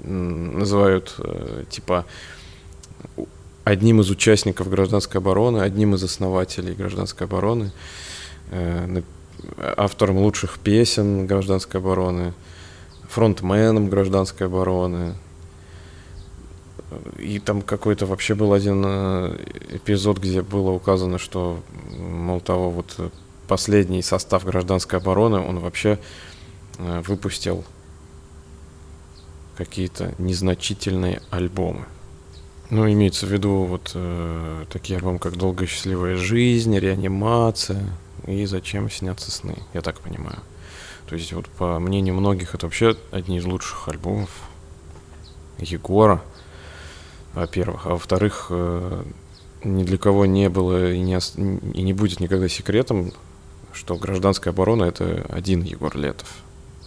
называют 0.00 1.14
э, 1.18 1.64
типа 1.70 2.04
одним 3.64 4.00
из 4.00 4.10
участников 4.10 4.68
гражданской 4.68 5.20
обороны, 5.20 5.58
одним 5.58 5.94
из 5.94 6.02
основателей 6.02 6.74
гражданской 6.74 7.26
обороны, 7.26 7.72
э, 8.50 9.02
автором 9.76 10.18
лучших 10.18 10.58
песен 10.58 11.26
гражданской 11.26 11.80
обороны, 11.80 12.34
фронтменом 13.08 13.88
гражданской 13.88 14.46
обороны. 14.46 15.14
И 17.18 17.38
там 17.38 17.62
какой-то 17.62 18.04
вообще 18.04 18.34
был 18.34 18.52
один 18.52 18.82
э, 18.84 19.36
эпизод, 19.70 20.18
где 20.18 20.42
было 20.42 20.70
указано, 20.70 21.18
что, 21.18 21.60
мол, 21.98 22.40
того 22.40 22.70
вот 22.70 23.12
последний 23.48 24.02
состав 24.02 24.44
гражданской 24.44 24.98
обороны, 24.98 25.38
он 25.38 25.58
вообще 25.58 25.98
выпустил 27.06 27.64
какие-то 29.56 30.14
незначительные 30.18 31.22
альбомы. 31.30 31.86
Ну, 32.70 32.90
имеется 32.90 33.26
в 33.26 33.30
виду 33.30 33.64
вот 33.64 33.92
э, 33.94 34.64
такие 34.70 34.96
альбомы, 34.96 35.18
как 35.18 35.36
«Долгая 35.36 35.66
счастливая 35.66 36.16
жизнь», 36.16 36.76
«Реанимация», 36.76 37.84
и 38.26 38.46
зачем 38.46 38.90
снятся 38.90 39.30
сны, 39.30 39.56
я 39.74 39.82
так 39.82 40.00
понимаю. 40.00 40.38
То 41.06 41.16
есть 41.16 41.32
вот 41.32 41.46
по 41.48 41.78
мнению 41.78 42.14
многих 42.14 42.54
это 42.54 42.66
вообще 42.66 42.96
одни 43.10 43.38
из 43.38 43.44
лучших 43.44 43.88
альбомов 43.88 44.30
Егора, 45.58 46.22
во-первых. 47.34 47.86
А 47.86 47.90
во-вторых, 47.90 48.46
э, 48.50 49.04
ни 49.64 49.84
для 49.84 49.98
кого 49.98 50.24
не 50.24 50.48
было 50.48 50.92
и 50.92 51.00
не, 51.00 51.18
и 51.74 51.82
не 51.82 51.92
будет 51.92 52.20
никогда 52.20 52.48
секретом, 52.48 53.12
что 53.72 53.96
гражданская 53.96 54.52
оборона 54.52 54.84
это 54.84 55.26
один 55.28 55.62
Егор 55.62 55.94
Летов. 55.96 56.28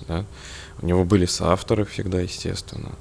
Да? 0.08 0.26
У 0.82 0.86
него 0.86 1.04
были 1.04 1.26
соавторы 1.26 1.86
всегда, 1.86 2.22
естественно, 2.22 2.92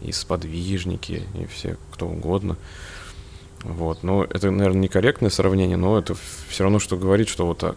и 0.00 0.12
сподвижники, 0.12 1.22
и 1.34 1.46
все 1.46 1.76
кто 1.92 2.06
угодно. 2.06 2.56
Вот. 3.62 4.02
Но 4.02 4.24
это, 4.24 4.50
наверное, 4.50 4.82
некорректное 4.82 5.30
сравнение, 5.30 5.76
но 5.76 5.98
это 5.98 6.14
все 6.48 6.64
равно, 6.64 6.78
что 6.78 6.96
говорить, 6.96 7.28
что 7.28 7.46
вот 7.46 7.64
а, 7.64 7.76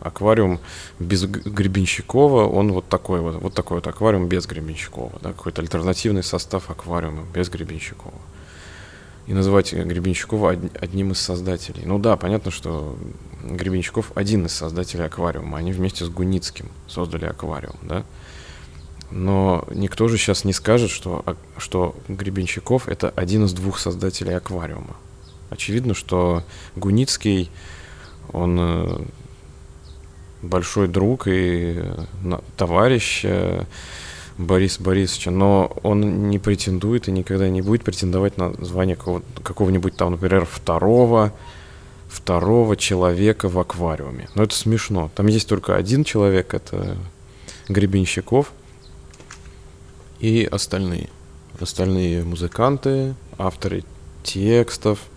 аквариум 0.00 0.58
без 0.98 1.24
Гребенщикова, 1.24 2.48
он 2.48 2.72
вот 2.72 2.88
такой 2.88 3.20
вот, 3.20 3.36
вот 3.36 3.54
такой 3.54 3.78
вот 3.78 3.86
аквариум 3.86 4.28
без 4.28 4.46
Гребенщикова, 4.46 5.12
да, 5.22 5.32
какой-то 5.32 5.60
альтернативный 5.60 6.22
состав 6.22 6.70
аквариума 6.70 7.24
без 7.34 7.48
Гребенщикова. 7.48 8.14
И 9.28 9.34
называть 9.34 9.74
Гребенщикова 9.74 10.56
одним 10.80 11.12
из 11.12 11.20
создателей. 11.20 11.82
Ну 11.84 11.98
да, 11.98 12.16
понятно, 12.16 12.50
что 12.50 12.98
Гребенщиков 13.44 14.10
один 14.14 14.46
из 14.46 14.54
создателей 14.54 15.04
аквариума. 15.04 15.58
Они 15.58 15.70
вместе 15.72 16.06
с 16.06 16.08
Гуницким 16.08 16.70
создали 16.86 17.26
аквариум, 17.26 17.76
да. 17.82 18.04
Но 19.10 19.66
никто 19.70 20.08
же 20.08 20.16
сейчас 20.16 20.44
не 20.44 20.54
скажет, 20.54 20.90
что, 20.90 21.36
что 21.58 21.94
Гребенщиков 22.08 22.88
это 22.88 23.10
один 23.10 23.44
из 23.44 23.52
двух 23.52 23.78
создателей 23.78 24.34
аквариума. 24.34 24.96
Очевидно, 25.50 25.92
что 25.92 26.42
Гуницкий, 26.74 27.50
он 28.32 28.58
э, 28.58 29.00
большой 30.40 30.88
друг 30.88 31.26
и 31.26 31.74
э, 31.76 32.38
товарищ 32.56 33.20
э, 33.24 33.64
Бориса 34.38 34.82
Борисовича, 34.82 35.30
но 35.30 35.72
он 35.82 36.30
не 36.30 36.38
претендует 36.38 37.08
и 37.08 37.12
никогда 37.12 37.48
не 37.48 37.60
будет 37.60 37.84
претендовать 37.84 38.38
на 38.38 38.52
звание 38.64 38.96
какого- 38.96 39.22
какого-нибудь 39.42 39.96
там, 39.96 40.12
например, 40.12 40.46
второго, 40.46 41.34
второго 42.08 42.76
человека 42.76 43.48
в 43.48 43.58
аквариуме. 43.58 44.28
Но 44.34 44.44
это 44.44 44.54
смешно. 44.54 45.10
Там 45.14 45.26
есть 45.26 45.48
только 45.48 45.76
один 45.76 46.04
человек, 46.04 46.54
это 46.54 46.96
Гребенщиков 47.68 48.52
и 50.20 50.48
остальные. 50.50 51.10
Остальные 51.60 52.24
музыканты, 52.24 53.14
авторы 53.36 53.84
текстов– 54.22 55.00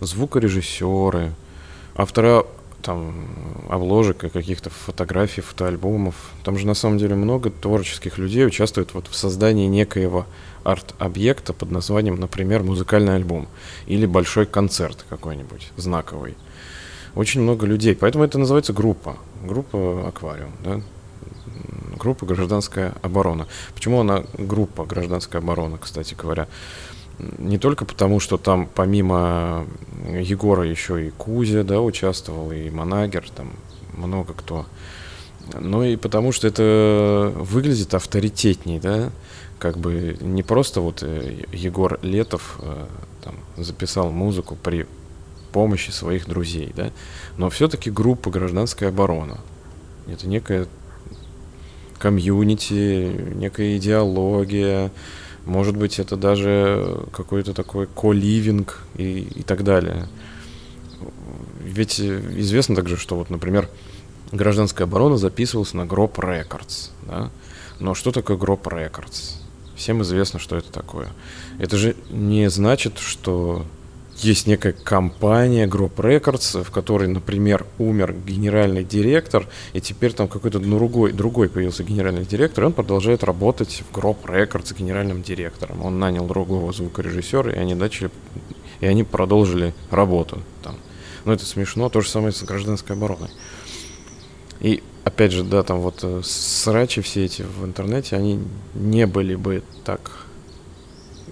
звукорежиссеры, 0.00 1.32
автора 1.94 2.46
там 2.82 3.28
обложек 3.68 4.24
и 4.24 4.28
каких-то 4.28 4.70
фотографий, 4.70 5.40
фотоальбомов. 5.40 6.14
Там 6.44 6.58
же 6.58 6.66
на 6.66 6.74
самом 6.74 6.98
деле 6.98 7.14
много 7.14 7.50
творческих 7.50 8.18
людей 8.18 8.46
участвует 8.46 8.94
вот 8.94 9.08
в 9.08 9.14
создании 9.14 9.66
некоего 9.66 10.26
арт-объекта 10.64 11.52
под 11.52 11.70
названием, 11.70 12.16
например, 12.16 12.62
музыкальный 12.62 13.16
альбом 13.16 13.48
или 13.86 14.06
большой 14.06 14.46
концерт 14.46 15.04
какой-нибудь 15.08 15.70
знаковый. 15.76 16.36
Очень 17.14 17.42
много 17.42 17.66
людей, 17.66 17.96
поэтому 17.96 18.24
это 18.24 18.38
называется 18.38 18.72
группа, 18.72 19.16
группа 19.42 20.08
аквариум, 20.08 20.52
да? 20.62 20.80
группа 22.00 22.24
гражданская 22.24 22.94
оборона. 23.02 23.46
Почему 23.74 24.00
она 24.00 24.24
группа 24.38 24.84
гражданская 24.84 25.40
оборона, 25.42 25.78
кстати 25.78 26.14
говоря? 26.14 26.48
Не 27.38 27.58
только 27.58 27.84
потому, 27.84 28.20
что 28.20 28.36
там 28.36 28.68
помимо 28.72 29.66
Егора 30.06 30.64
еще 30.64 31.06
и 31.06 31.10
Кузя, 31.10 31.62
да, 31.62 31.80
участвовал, 31.80 32.52
и 32.52 32.70
Манагер, 32.70 33.28
там 33.34 33.52
много 33.96 34.34
кто, 34.34 34.66
но 35.58 35.84
и 35.84 35.96
потому, 35.96 36.32
что 36.32 36.46
это 36.46 37.32
выглядит 37.36 37.94
авторитетней, 37.94 38.78
да, 38.78 39.10
как 39.58 39.78
бы 39.78 40.16
не 40.20 40.42
просто 40.42 40.80
вот 40.80 41.02
э, 41.02 41.44
Егор 41.52 41.98
Летов 42.02 42.58
э, 42.62 42.86
там, 43.22 43.36
записал 43.56 44.10
музыку 44.10 44.56
при 44.60 44.86
помощи 45.52 45.90
своих 45.90 46.26
друзей, 46.26 46.72
да, 46.74 46.90
но 47.36 47.50
все-таки 47.50 47.90
группа 47.90 48.30
«Гражданская 48.30 48.88
оборона». 48.88 49.38
Это 50.06 50.26
некая 50.28 50.66
комьюнити, 51.98 53.34
некая 53.34 53.76
идеология, 53.76 54.90
может 55.46 55.76
быть, 55.76 55.98
это 55.98 56.16
даже 56.16 57.06
какой-то 57.12 57.54
такой 57.54 57.86
ко-ливинг 57.86 58.82
и, 58.96 59.20
и 59.20 59.42
так 59.42 59.64
далее. 59.64 60.08
Ведь 61.60 62.00
известно 62.00 62.76
также, 62.76 62.96
что 62.96 63.16
вот, 63.16 63.30
например, 63.30 63.68
гражданская 64.32 64.86
оборона 64.86 65.16
записывалась 65.16 65.74
на 65.74 65.86
Гроб 65.86 66.18
Records, 66.18 66.90
да? 67.06 67.30
Но 67.78 67.94
что 67.94 68.12
такое 68.12 68.36
Гроб 68.36 68.66
Records? 68.66 69.36
Всем 69.76 70.02
известно, 70.02 70.38
что 70.38 70.56
это 70.56 70.70
такое. 70.70 71.08
Это 71.58 71.76
же 71.76 71.96
не 72.10 72.50
значит, 72.50 72.98
что 72.98 73.64
есть 74.24 74.46
некая 74.46 74.72
компания 74.72 75.66
Group 75.66 75.96
Records, 75.96 76.62
в 76.62 76.70
которой, 76.70 77.08
например, 77.08 77.66
умер 77.78 78.14
генеральный 78.26 78.84
директор, 78.84 79.46
и 79.72 79.80
теперь 79.80 80.12
там 80.12 80.28
какой-то 80.28 80.58
другой, 80.58 81.12
другой 81.12 81.48
появился 81.48 81.84
генеральный 81.84 82.24
директор, 82.24 82.64
и 82.64 82.66
он 82.66 82.72
продолжает 82.72 83.24
работать 83.24 83.82
в 83.90 83.96
Group 83.96 84.24
Records 84.24 84.76
генеральным 84.76 85.22
директором. 85.22 85.84
Он 85.84 85.98
нанял 85.98 86.26
другого 86.26 86.72
звукорежиссера, 86.72 87.52
и 87.52 87.56
они 87.56 87.74
начали, 87.74 88.10
и 88.80 88.86
они 88.86 89.04
продолжили 89.04 89.74
работу 89.90 90.42
там. 90.62 90.76
Но 91.24 91.32
это 91.32 91.44
смешно, 91.44 91.88
то 91.88 92.00
же 92.00 92.08
самое 92.08 92.32
с 92.32 92.42
гражданской 92.42 92.96
обороной. 92.96 93.30
И 94.60 94.82
опять 95.04 95.32
же, 95.32 95.44
да, 95.44 95.62
там 95.62 95.80
вот 95.80 96.00
э, 96.02 96.20
срачи 96.24 97.00
все 97.00 97.24
эти 97.24 97.42
в 97.42 97.64
интернете, 97.64 98.16
они 98.16 98.40
не 98.74 99.06
были 99.06 99.34
бы 99.34 99.62
так 99.84 100.26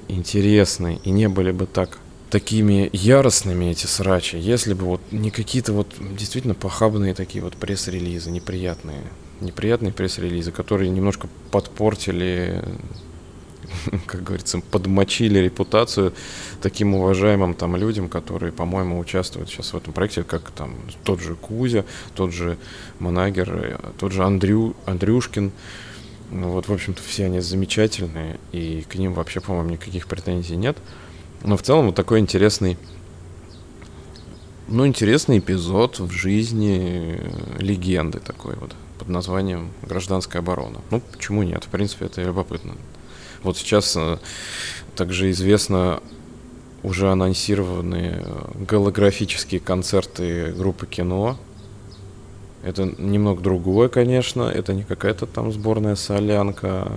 интересны 0.08 1.00
и 1.04 1.10
не 1.10 1.28
были 1.28 1.50
бы 1.52 1.66
так 1.66 1.98
такими 2.30 2.90
яростными 2.92 3.66
эти 3.66 3.86
срачи, 3.86 4.36
если 4.36 4.74
бы 4.74 4.84
вот 4.84 5.00
не 5.10 5.30
какие-то 5.30 5.72
вот 5.72 5.88
действительно 5.98 6.54
похабные 6.54 7.14
такие 7.14 7.42
вот 7.42 7.56
пресс-релизы, 7.56 8.30
неприятные, 8.30 9.02
неприятные 9.40 9.92
пресс-релизы, 9.92 10.52
которые 10.52 10.90
немножко 10.90 11.28
подпортили, 11.50 12.62
как 14.06 14.22
говорится, 14.22 14.60
подмочили 14.60 15.38
репутацию 15.38 16.12
таким 16.60 16.94
уважаемым 16.94 17.54
там 17.54 17.76
людям, 17.76 18.08
которые, 18.08 18.52
по-моему, 18.52 18.98
участвуют 18.98 19.48
сейчас 19.48 19.72
в 19.72 19.76
этом 19.76 19.92
проекте, 19.92 20.22
как 20.22 20.50
там 20.50 20.74
тот 21.04 21.20
же 21.20 21.34
Кузя, 21.34 21.84
тот 22.14 22.32
же 22.32 22.58
Манагер, 22.98 23.80
тот 23.98 24.12
же 24.12 24.24
Андрю, 24.24 24.76
Андрюшкин, 24.84 25.52
ну 26.30 26.50
вот, 26.50 26.68
в 26.68 26.72
общем-то, 26.72 27.02
все 27.02 27.24
они 27.24 27.40
замечательные, 27.40 28.38
и 28.52 28.84
к 28.86 28.96
ним 28.96 29.14
вообще, 29.14 29.40
по-моему, 29.40 29.70
никаких 29.70 30.06
претензий 30.06 30.56
нет. 30.56 30.76
Но 31.42 31.56
в 31.56 31.62
целом 31.62 31.86
вот 31.86 31.94
такой 31.94 32.18
интересный, 32.20 32.76
ну, 34.66 34.86
интересный 34.86 35.38
эпизод 35.38 36.00
в 36.00 36.10
жизни 36.10 37.20
легенды 37.58 38.18
такой 38.18 38.56
вот 38.56 38.74
под 38.98 39.08
названием 39.08 39.70
«Гражданская 39.82 40.42
оборона». 40.42 40.80
Ну, 40.90 41.00
почему 41.00 41.42
нет? 41.42 41.64
В 41.64 41.68
принципе, 41.68 42.06
это 42.06 42.22
любопытно. 42.22 42.74
Вот 43.42 43.56
сейчас 43.56 43.96
э, 43.96 44.18
также 44.96 45.30
известно 45.30 46.02
уже 46.82 47.10
анонсированные 47.10 48.24
голографические 48.68 49.60
концерты 49.60 50.52
группы 50.52 50.86
кино. 50.86 51.38
Это 52.62 52.84
немного 52.98 53.40
другое, 53.40 53.88
конечно. 53.88 54.42
Это 54.42 54.74
не 54.74 54.82
какая-то 54.82 55.26
там 55.26 55.52
сборная 55.52 55.94
солянка 55.94 56.90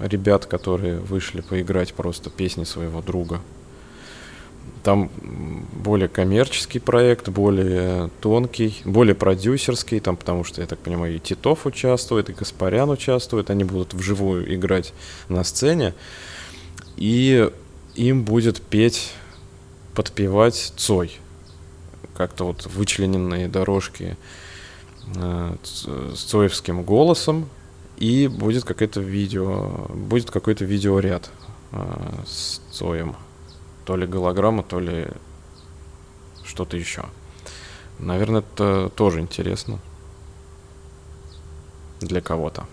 ребят, 0.00 0.46
которые 0.46 0.98
вышли 0.98 1.42
поиграть 1.42 1.92
просто 1.94 2.30
песни 2.30 2.64
своего 2.64 3.02
друга. 3.02 3.40
Там 4.82 5.10
более 5.72 6.08
коммерческий 6.08 6.80
проект, 6.80 7.28
более 7.28 8.10
тонкий, 8.20 8.82
более 8.84 9.14
продюсерский, 9.14 10.00
там, 10.00 10.16
потому 10.16 10.42
что, 10.42 10.60
я 10.60 10.66
так 10.66 10.80
понимаю, 10.80 11.16
и 11.16 11.18
Титов 11.20 11.66
участвует, 11.66 12.30
и 12.30 12.32
Гаспарян 12.32 12.90
участвует, 12.90 13.50
они 13.50 13.62
будут 13.62 13.94
вживую 13.94 14.52
играть 14.54 14.92
на 15.28 15.44
сцене, 15.44 15.94
и 16.96 17.48
им 17.94 18.24
будет 18.24 18.60
петь, 18.60 19.12
подпевать 19.94 20.72
Цой. 20.76 21.18
Как-то 22.16 22.44
вот 22.44 22.66
вычлененные 22.66 23.48
дорожки 23.48 24.16
э, 25.14 25.56
с 25.62 26.22
цоевским 26.24 26.82
голосом, 26.82 27.48
и 27.98 28.26
будет 28.26 28.64
какое-то 28.64 29.00
видео, 29.00 29.86
будет 29.90 30.30
какой-то 30.30 30.64
видеоряд 30.64 31.30
э, 31.70 31.84
с 32.26 32.60
Цоем 32.72 33.14
то 33.84 33.96
ли 33.96 34.06
голограмма, 34.06 34.62
то 34.62 34.80
ли 34.80 35.08
что-то 36.44 36.76
еще. 36.76 37.04
Наверное, 37.98 38.40
это 38.40 38.90
тоже 38.94 39.20
интересно 39.20 39.78
для 42.00 42.20
кого-то. 42.20 42.66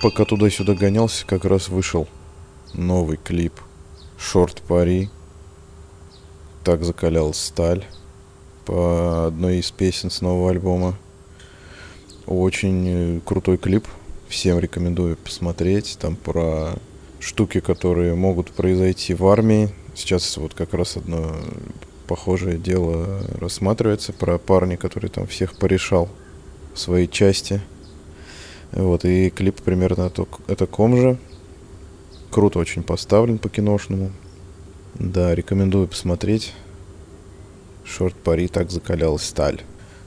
Пока 0.00 0.24
туда-сюда 0.24 0.74
гонялся, 0.74 1.26
как 1.26 1.44
раз 1.44 1.68
вышел 1.68 2.06
новый 2.72 3.16
клип 3.16 3.54
«Шорт 4.16 4.62
Пари». 4.62 5.10
Так 6.64 6.84
закалял 6.84 7.34
сталь 7.34 7.84
по 8.64 9.26
одной 9.26 9.58
из 9.58 9.70
песен 9.70 10.10
с 10.10 10.20
нового 10.20 10.50
альбома. 10.50 10.96
Очень 12.26 13.20
крутой 13.24 13.56
клип. 13.56 13.88
Всем 14.28 14.58
рекомендую 14.58 15.16
посмотреть. 15.16 15.98
Там 15.98 16.14
про 16.14 16.74
штуки, 17.20 17.60
которые 17.60 18.14
могут 18.14 18.50
произойти 18.50 19.14
в 19.14 19.26
армии. 19.26 19.70
Сейчас 19.94 20.36
вот 20.36 20.54
как 20.54 20.74
раз 20.74 20.96
одно 20.96 21.34
похожее 22.06 22.58
дело 22.58 23.20
рассматривается 23.38 24.12
про 24.12 24.38
парня, 24.38 24.76
который 24.76 25.10
там 25.10 25.26
всех 25.26 25.56
порешал 25.58 26.08
в 26.74 26.78
своей 26.78 27.08
части. 27.08 27.60
Вот, 28.72 29.04
и 29.04 29.30
клип 29.30 29.60
примерно 29.62 30.06
о, 30.06 30.26
о 30.46 30.54
таком 30.54 30.96
же. 30.96 31.18
Круто 32.30 32.58
очень 32.58 32.82
поставлен 32.82 33.38
по 33.38 33.48
киношному. 33.48 34.12
Да, 34.94 35.34
рекомендую 35.34 35.88
посмотреть. 35.88 36.54
Шорт 37.84 38.14
пари 38.14 38.48
так 38.48 38.70
закалялась 38.70 39.22
сталь. 39.22 39.62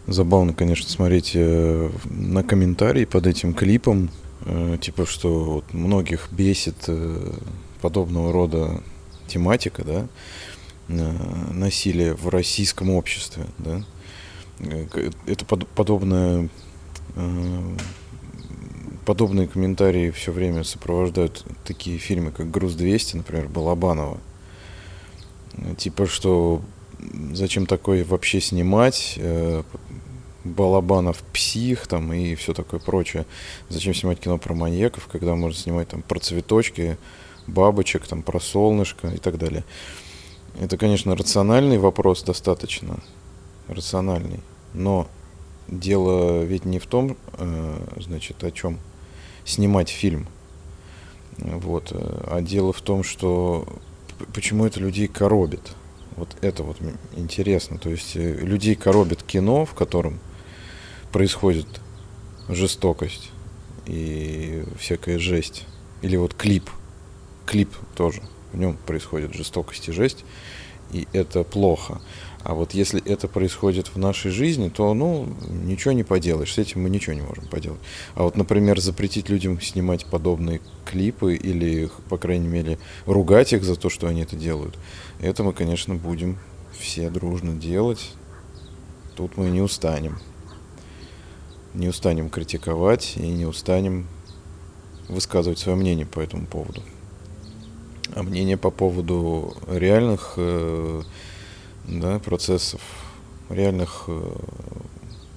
Забавно, 0.08 0.54
конечно, 0.54 0.90
смотреть 0.90 1.32
э, 1.36 1.90
на 2.06 2.44
комментарии 2.44 3.06
под 3.06 3.28
этим 3.28 3.54
клипом. 3.54 4.10
Э, 4.46 4.78
типа, 4.80 5.06
что 5.06 5.44
вот 5.44 5.74
многих 5.74 6.30
бесит 6.32 6.86
э, 6.88 7.34
подобного 7.82 8.32
рода 8.32 8.82
тематика, 9.28 9.84
да, 9.84 10.08
э, 10.88 11.12
насилие 11.54 12.16
в 12.16 12.30
российском 12.30 12.90
обществе, 12.90 13.46
да. 13.58 13.84
Это 15.26 15.44
под, 15.46 15.68
подобное 15.70 16.50
подобные 19.06 19.48
комментарии 19.48 20.12
все 20.12 20.32
время 20.32 20.64
сопровождают 20.64 21.44
такие 21.66 21.98
фильмы, 21.98 22.32
как 22.32 22.52
«Груз-200», 22.52 23.18
например, 23.18 23.50
Балабанова. 23.50 24.20
Типа, 25.78 26.06
что 26.06 26.62
зачем 27.34 27.66
такое 27.66 28.06
вообще 28.06 28.40
снимать, 28.40 29.20
Балабанов 30.44 31.22
псих 31.34 31.88
там 31.88 32.12
и 32.14 32.36
все 32.36 32.54
такое 32.54 32.80
прочее. 32.80 33.26
Зачем 33.70 33.94
снимать 33.94 34.20
кино 34.20 34.38
про 34.38 34.54
маньяков, 34.54 35.08
когда 35.08 35.36
можно 35.36 35.58
снимать 35.58 35.90
там 35.90 36.02
про 36.02 36.20
цветочки, 36.20 36.98
бабочек, 37.48 38.08
там 38.08 38.24
про 38.24 38.40
солнышко 38.40 39.08
и 39.10 39.18
так 39.18 39.38
далее. 39.38 39.64
Это, 40.60 40.78
конечно, 40.78 41.16
рациональный 41.16 41.78
вопрос 41.78 42.24
достаточно, 42.24 43.00
рациональный, 43.68 44.42
но 44.74 45.08
дело 45.68 46.44
ведь 46.44 46.66
не 46.66 46.80
в 46.80 46.88
том, 46.88 47.18
э, 47.34 47.88
значит, 47.98 48.44
о 48.44 48.52
чем 48.52 48.80
снимать 49.46 49.90
фильм, 49.90 50.28
вот, 51.38 51.92
э, 51.92 52.24
а 52.28 52.42
дело 52.42 52.74
в 52.74 52.82
том, 52.82 53.04
что 53.04 53.66
почему 54.34 54.66
это 54.66 54.80
людей 54.80 55.08
коробит. 55.08 55.74
Вот 56.18 56.36
это 56.42 56.64
вот 56.64 56.78
интересно. 57.16 57.78
То 57.78 57.90
есть 57.90 58.16
э, 58.16 58.38
людей 58.42 58.76
коробит 58.76 59.24
кино, 59.24 59.66
в 59.66 59.74
котором 59.74 60.20
происходит 61.12 61.68
жестокость 62.50 63.32
и 63.86 64.64
всякая 64.80 65.20
жесть. 65.20 65.66
Или 66.02 66.16
вот 66.18 66.34
клип. 66.34 66.70
Клип 67.46 67.74
тоже. 67.96 68.22
В 68.54 68.58
нем 68.58 68.78
происходит 68.86 69.34
жестокость 69.34 69.90
и 69.90 69.92
жесть. 69.92 70.26
И 70.92 71.08
это 71.14 71.44
плохо. 71.44 72.02
А 72.44 72.56
вот 72.56 72.74
если 72.74 73.02
это 73.06 73.28
происходит 73.28 73.90
в 73.90 73.98
нашей 73.98 74.32
жизни, 74.32 74.70
то, 74.70 74.94
ну, 74.94 75.30
ничего 75.48 75.92
не 75.92 76.04
поделаешь. 76.04 76.54
С 76.54 76.58
этим 76.58 76.84
мы 76.84 76.90
ничего 76.90 77.14
не 77.14 77.22
можем 77.22 77.46
поделать. 77.46 77.80
А 78.16 78.24
вот, 78.24 78.36
например, 78.36 78.80
запретить 78.80 79.30
людям 79.30 79.62
снимать 79.62 80.06
подобные 80.06 80.60
клипы 80.86 81.36
или, 81.36 81.90
по 82.10 82.18
крайней 82.18 82.48
мере, 82.48 82.80
ругать 83.06 83.54
их 83.54 83.64
за 83.64 83.76
то, 83.76 83.90
что 83.90 84.08
они 84.08 84.22
это 84.22 84.36
делают, 84.36 84.76
это 85.20 85.44
мы, 85.44 85.54
конечно, 85.54 85.94
будем 85.96 86.40
все 86.78 87.10
дружно 87.10 87.54
делать. 87.54 88.12
Тут 89.16 89.38
мы 89.38 89.50
не 89.52 89.62
устанем. 89.62 90.18
Не 91.74 91.88
устанем 91.88 92.30
критиковать 92.30 93.14
и 93.18 93.28
не 93.28 93.46
устанем 93.46 94.08
высказывать 95.08 95.60
свое 95.60 95.78
мнение 95.78 96.06
по 96.06 96.20
этому 96.20 96.46
поводу. 96.46 96.82
А 98.14 98.24
мнение 98.24 98.58
по 98.58 98.72
поводу 98.72 99.56
реальных 99.68 100.34
э, 100.38 101.02
да, 101.88 102.20
процессов, 102.20 102.82
реальных 103.50 104.06
э, 104.08 104.36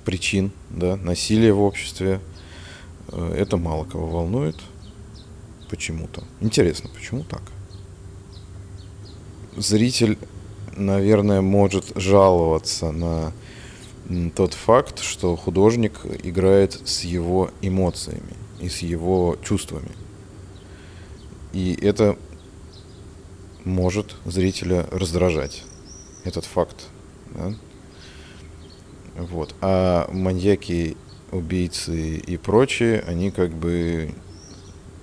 причин 0.05 0.51
да, 0.71 0.97
насилия 0.97 1.53
в 1.53 1.61
обществе, 1.61 2.21
э, 3.09 3.35
это 3.37 3.57
мало 3.57 3.85
кого 3.85 4.07
волнует 4.07 4.57
почему-то. 5.71 6.25
Интересно, 6.41 6.91
почему 6.93 7.25
так? 7.25 7.43
Зритель, 9.57 10.19
наверное, 10.77 11.41
может 11.41 11.93
жаловаться 11.95 12.91
на 12.91 13.33
тот 14.35 14.55
факт, 14.55 15.01
что 15.01 15.37
художник 15.37 16.01
играет 16.23 16.79
с 16.85 17.05
его 17.05 17.51
эмоциями 17.63 18.37
и 18.61 18.69
с 18.69 18.79
его 18.79 19.37
чувствами. 19.43 19.91
И 21.53 21.79
это 21.81 22.19
может 23.65 24.15
зрителя 24.27 24.87
раздражать, 24.91 25.65
этот 26.25 26.45
факт. 26.45 26.87
Да? 27.35 27.55
Вот. 29.17 29.55
А 29.61 30.09
маньяки, 30.13 30.97
убийцы 31.33 32.17
и 32.17 32.37
прочие, 32.37 33.01
они 33.07 33.31
как 33.31 33.53
бы 33.53 34.15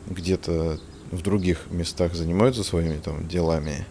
где-то 0.08 0.80
в 1.12 1.22
других 1.22 1.72
местах 1.72 2.14
занимаются 2.14 2.64
своими 2.64 2.98
там 2.98 3.28
делами, 3.28 3.86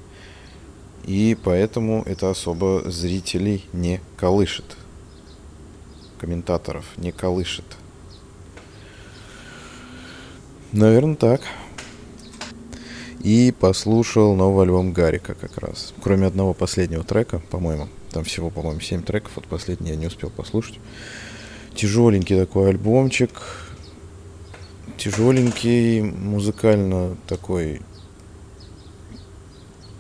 и 1.05 1.37
поэтому 1.43 2.03
это 2.07 2.31
особо 2.31 2.91
зрителей 2.91 3.65
не 3.73 4.01
колышет 4.17 4.77
комментаторов 6.21 6.85
не 6.99 7.13
колышет. 7.13 7.65
Наверное, 10.73 11.17
так. 11.17 11.41
И 13.21 13.53
послушал 13.59 14.35
новый 14.35 14.65
альбом 14.65 14.93
Гарика 14.93 15.35
как 15.35 15.59
раз. 15.59 15.93
Кроме 16.03 16.27
одного 16.27 16.55
последнего 16.55 17.05
трека, 17.05 17.41
по-моему. 17.51 17.89
Там 18.13 18.25
всего, 18.25 18.51
по-моему, 18.51 18.81
7 18.81 19.03
треков. 19.03 19.33
Вот 19.37 19.47
последний 19.47 19.91
я 19.91 19.97
не 19.97 20.07
успел 20.07 20.31
послушать. 20.31 20.79
Тяжеленький 21.75 22.39
такой 22.39 22.71
альбомчик. 22.71 23.31
Тяжеленький, 24.99 26.03
музыкально 26.03 27.17
такой 27.27 27.81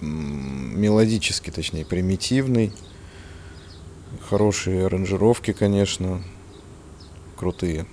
мелодически, 0.00 1.50
точнее, 1.50 1.84
примитивный. 1.84 2.72
Хорошие 4.30 4.86
аранжировки, 4.86 5.52
конечно. 5.52 6.22
Крутые 7.36 7.84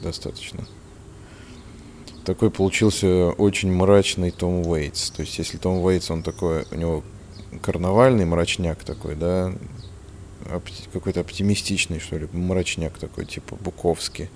достаточно. 0.00 0.66
Такой 2.24 2.50
получился 2.50 3.32
очень 3.32 3.70
мрачный 3.70 4.30
Том 4.30 4.66
Уэйтс. 4.66 5.10
То 5.10 5.20
есть, 5.20 5.36
если 5.36 5.58
Том 5.58 5.84
Уэйтс, 5.84 6.10
он 6.10 6.22
такой, 6.22 6.64
у 6.70 6.76
него 6.76 7.04
карнавальный 7.60 8.24
мрачняк 8.24 8.82
такой, 8.84 9.16
да, 9.16 9.52
какой-то 10.94 11.20
оптимистичный, 11.20 12.00
что 12.00 12.16
ли, 12.16 12.26
мрачняк 12.32 12.96
такой, 12.96 13.26
типа 13.26 13.56
Буковский, 13.56 14.30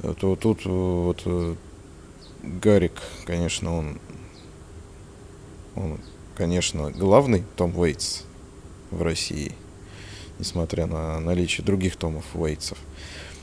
то 0.00 0.36
тут 0.36 0.64
вот 0.64 1.20
э, 1.26 1.54
Гарик, 2.42 2.94
конечно, 3.26 3.76
он, 3.76 4.00
он, 5.74 6.00
конечно, 6.34 6.90
главный 6.92 7.44
Том 7.56 7.78
Уэйтс 7.78 8.22
в 8.90 9.02
России– 9.02 9.52
несмотря 10.38 10.86
на 10.86 11.18
наличие 11.20 11.64
других 11.64 11.96
томов 11.96 12.24
Уэйтсов. 12.34 12.78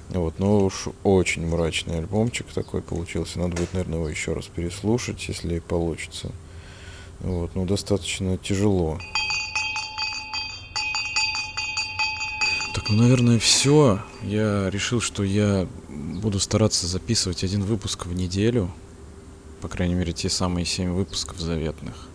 Вот, 0.10 0.38
но 0.38 0.66
уж 0.66 0.90
очень 1.04 1.48
мрачный 1.48 2.00
альбомчик 2.00 2.48
такой 2.54 2.82
получился. 2.82 3.40
Надо 3.40 3.56
будет, 3.56 3.74
наверное, 3.74 4.00
его 4.00 4.10
еще 4.10 4.34
раз 4.34 4.46
переслушать, 4.46 5.28
если 5.28 5.60
получится. 5.60 6.32
Вот, 7.20 7.56
но 7.56 7.66
достаточно 7.66 8.38
тяжело. 8.38 9.00
Так, 12.76 12.90
ну, 12.90 12.98
наверное, 12.98 13.40
все. 13.40 14.02
Я 14.24 14.70
решил, 14.70 15.00
что 15.00 15.24
я 15.24 15.68
буду 15.90 16.40
стараться 16.40 16.86
записывать 16.86 17.44
один 17.44 17.64
выпуск 17.64 18.06
в 18.06 18.14
неделю. 18.14 18.70
По 19.62 19.70
крайней 19.70 19.96
мере, 19.96 20.12
те 20.12 20.30
самые 20.30 20.66
семь 20.66 20.92
выпусков 20.92 21.40
заветных. 21.40 22.10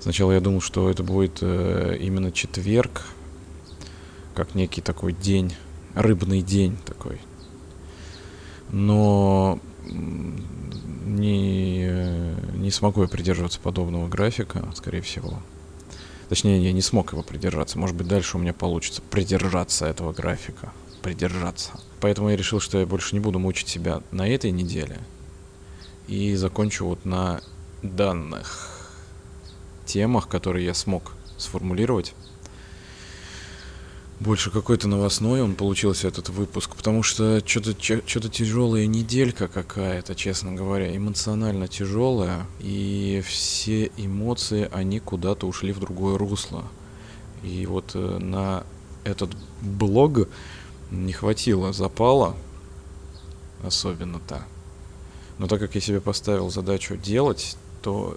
Сначала 0.00 0.32
я 0.32 0.40
думал, 0.40 0.60
что 0.60 0.88
это 0.88 1.02
будет 1.02 1.38
э, 1.42 1.98
именно 2.00 2.32
четверг, 2.32 3.04
как 4.32 4.54
некий 4.54 4.80
такой 4.80 5.12
день, 5.12 5.54
рыбный 5.94 6.42
день 6.42 6.76
такой. 6.84 7.20
Но 8.70 9.60
не, 9.86 11.86
не 12.56 12.70
смогу 12.70 13.02
я 13.02 13.08
придерживаться 13.08 13.60
подобного 13.60 14.08
графика, 14.08 14.66
скорее 14.74 15.02
всего. 15.02 15.38
Точнее, 16.28 16.64
я 16.64 16.72
не 16.72 16.80
смог 16.80 17.12
его 17.12 17.22
придержаться. 17.22 17.78
Может 17.78 17.96
быть, 17.96 18.08
дальше 18.08 18.36
у 18.36 18.40
меня 18.40 18.54
получится 18.54 19.02
придержаться 19.02 19.86
этого 19.86 20.12
графика. 20.12 20.72
Придержаться. 21.02 21.72
Поэтому 22.00 22.30
я 22.30 22.36
решил, 22.36 22.60
что 22.60 22.78
я 22.78 22.86
больше 22.86 23.14
не 23.14 23.20
буду 23.20 23.38
мучить 23.38 23.68
себя 23.68 24.02
на 24.12 24.26
этой 24.26 24.50
неделе. 24.50 24.98
И 26.06 26.34
закончу 26.36 26.86
вот 26.86 27.04
на 27.04 27.42
данных 27.82 28.68
темах, 29.84 30.28
которые 30.28 30.64
я 30.64 30.74
смог 30.74 31.12
сформулировать 31.36 32.14
больше 34.22 34.50
какой-то 34.50 34.86
новостной 34.86 35.42
он 35.42 35.56
получился 35.56 36.06
этот 36.06 36.28
выпуск, 36.28 36.76
потому 36.76 37.02
что 37.02 37.42
что-то 37.44 37.74
что-то 37.82 38.28
тяжелая 38.28 38.86
неделька 38.86 39.48
какая-то, 39.48 40.14
честно 40.14 40.52
говоря, 40.52 40.96
эмоционально 40.96 41.66
тяжелая, 41.66 42.46
и 42.60 43.22
все 43.26 43.90
эмоции 43.96 44.68
они 44.72 45.00
куда-то 45.00 45.46
ушли 45.46 45.72
в 45.72 45.80
другое 45.80 46.16
русло. 46.18 46.64
И 47.42 47.66
вот 47.66 47.92
э, 47.94 48.18
на 48.18 48.64
этот 49.02 49.30
блог 49.60 50.28
не 50.92 51.12
хватило 51.12 51.72
запала, 51.72 52.36
особенно-то. 53.64 54.44
Но 55.38 55.48
так 55.48 55.58
как 55.58 55.74
я 55.74 55.80
себе 55.80 56.00
поставил 56.00 56.50
задачу 56.50 56.96
делать, 56.96 57.56
то 57.82 58.16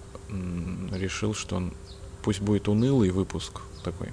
решил, 0.92 1.34
что 1.34 1.70
пусть 2.22 2.40
будет 2.40 2.68
унылый 2.68 3.10
выпуск 3.10 3.62
такой 3.82 4.10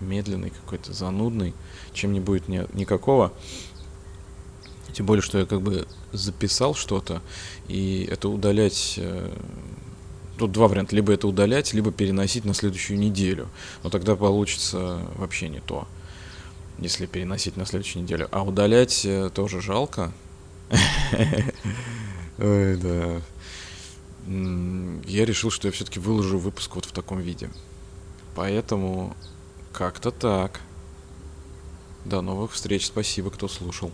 медленный 0.00 0.50
какой-то, 0.50 0.92
занудный, 0.92 1.54
чем 1.92 2.12
не 2.12 2.20
будет 2.20 2.48
ни, 2.48 2.66
никакого. 2.76 3.32
Тем 4.92 5.06
более, 5.06 5.22
что 5.22 5.38
я 5.38 5.46
как 5.46 5.62
бы 5.62 5.86
записал 6.12 6.74
что-то, 6.74 7.22
и 7.68 8.08
это 8.10 8.28
удалять... 8.28 8.94
Э, 8.98 9.30
тут 10.38 10.52
два 10.52 10.68
варианта. 10.68 10.94
Либо 10.94 11.12
это 11.12 11.26
удалять, 11.28 11.72
либо 11.72 11.90
переносить 11.92 12.44
на 12.44 12.54
следующую 12.54 12.98
неделю. 12.98 13.48
Но 13.82 13.90
тогда 13.90 14.16
получится 14.16 15.00
вообще 15.16 15.48
не 15.48 15.60
то, 15.60 15.86
если 16.78 17.06
переносить 17.06 17.56
на 17.56 17.66
следующую 17.66 18.02
неделю. 18.02 18.28
А 18.30 18.42
удалять 18.42 19.04
э, 19.04 19.30
тоже 19.34 19.60
жалко. 19.60 20.12
Ой, 22.38 22.76
да. 22.76 23.22
Я 25.06 25.24
решил, 25.24 25.50
что 25.50 25.68
я 25.68 25.72
все-таки 25.72 26.00
выложу 26.00 26.38
выпуск 26.38 26.74
вот 26.74 26.84
в 26.84 26.92
таком 26.92 27.20
виде. 27.20 27.48
Поэтому 28.34 29.16
как-то 29.76 30.10
так. 30.10 30.60
До 32.06 32.22
новых 32.22 32.52
встреч. 32.52 32.86
Спасибо, 32.86 33.30
кто 33.30 33.46
слушал. 33.46 33.92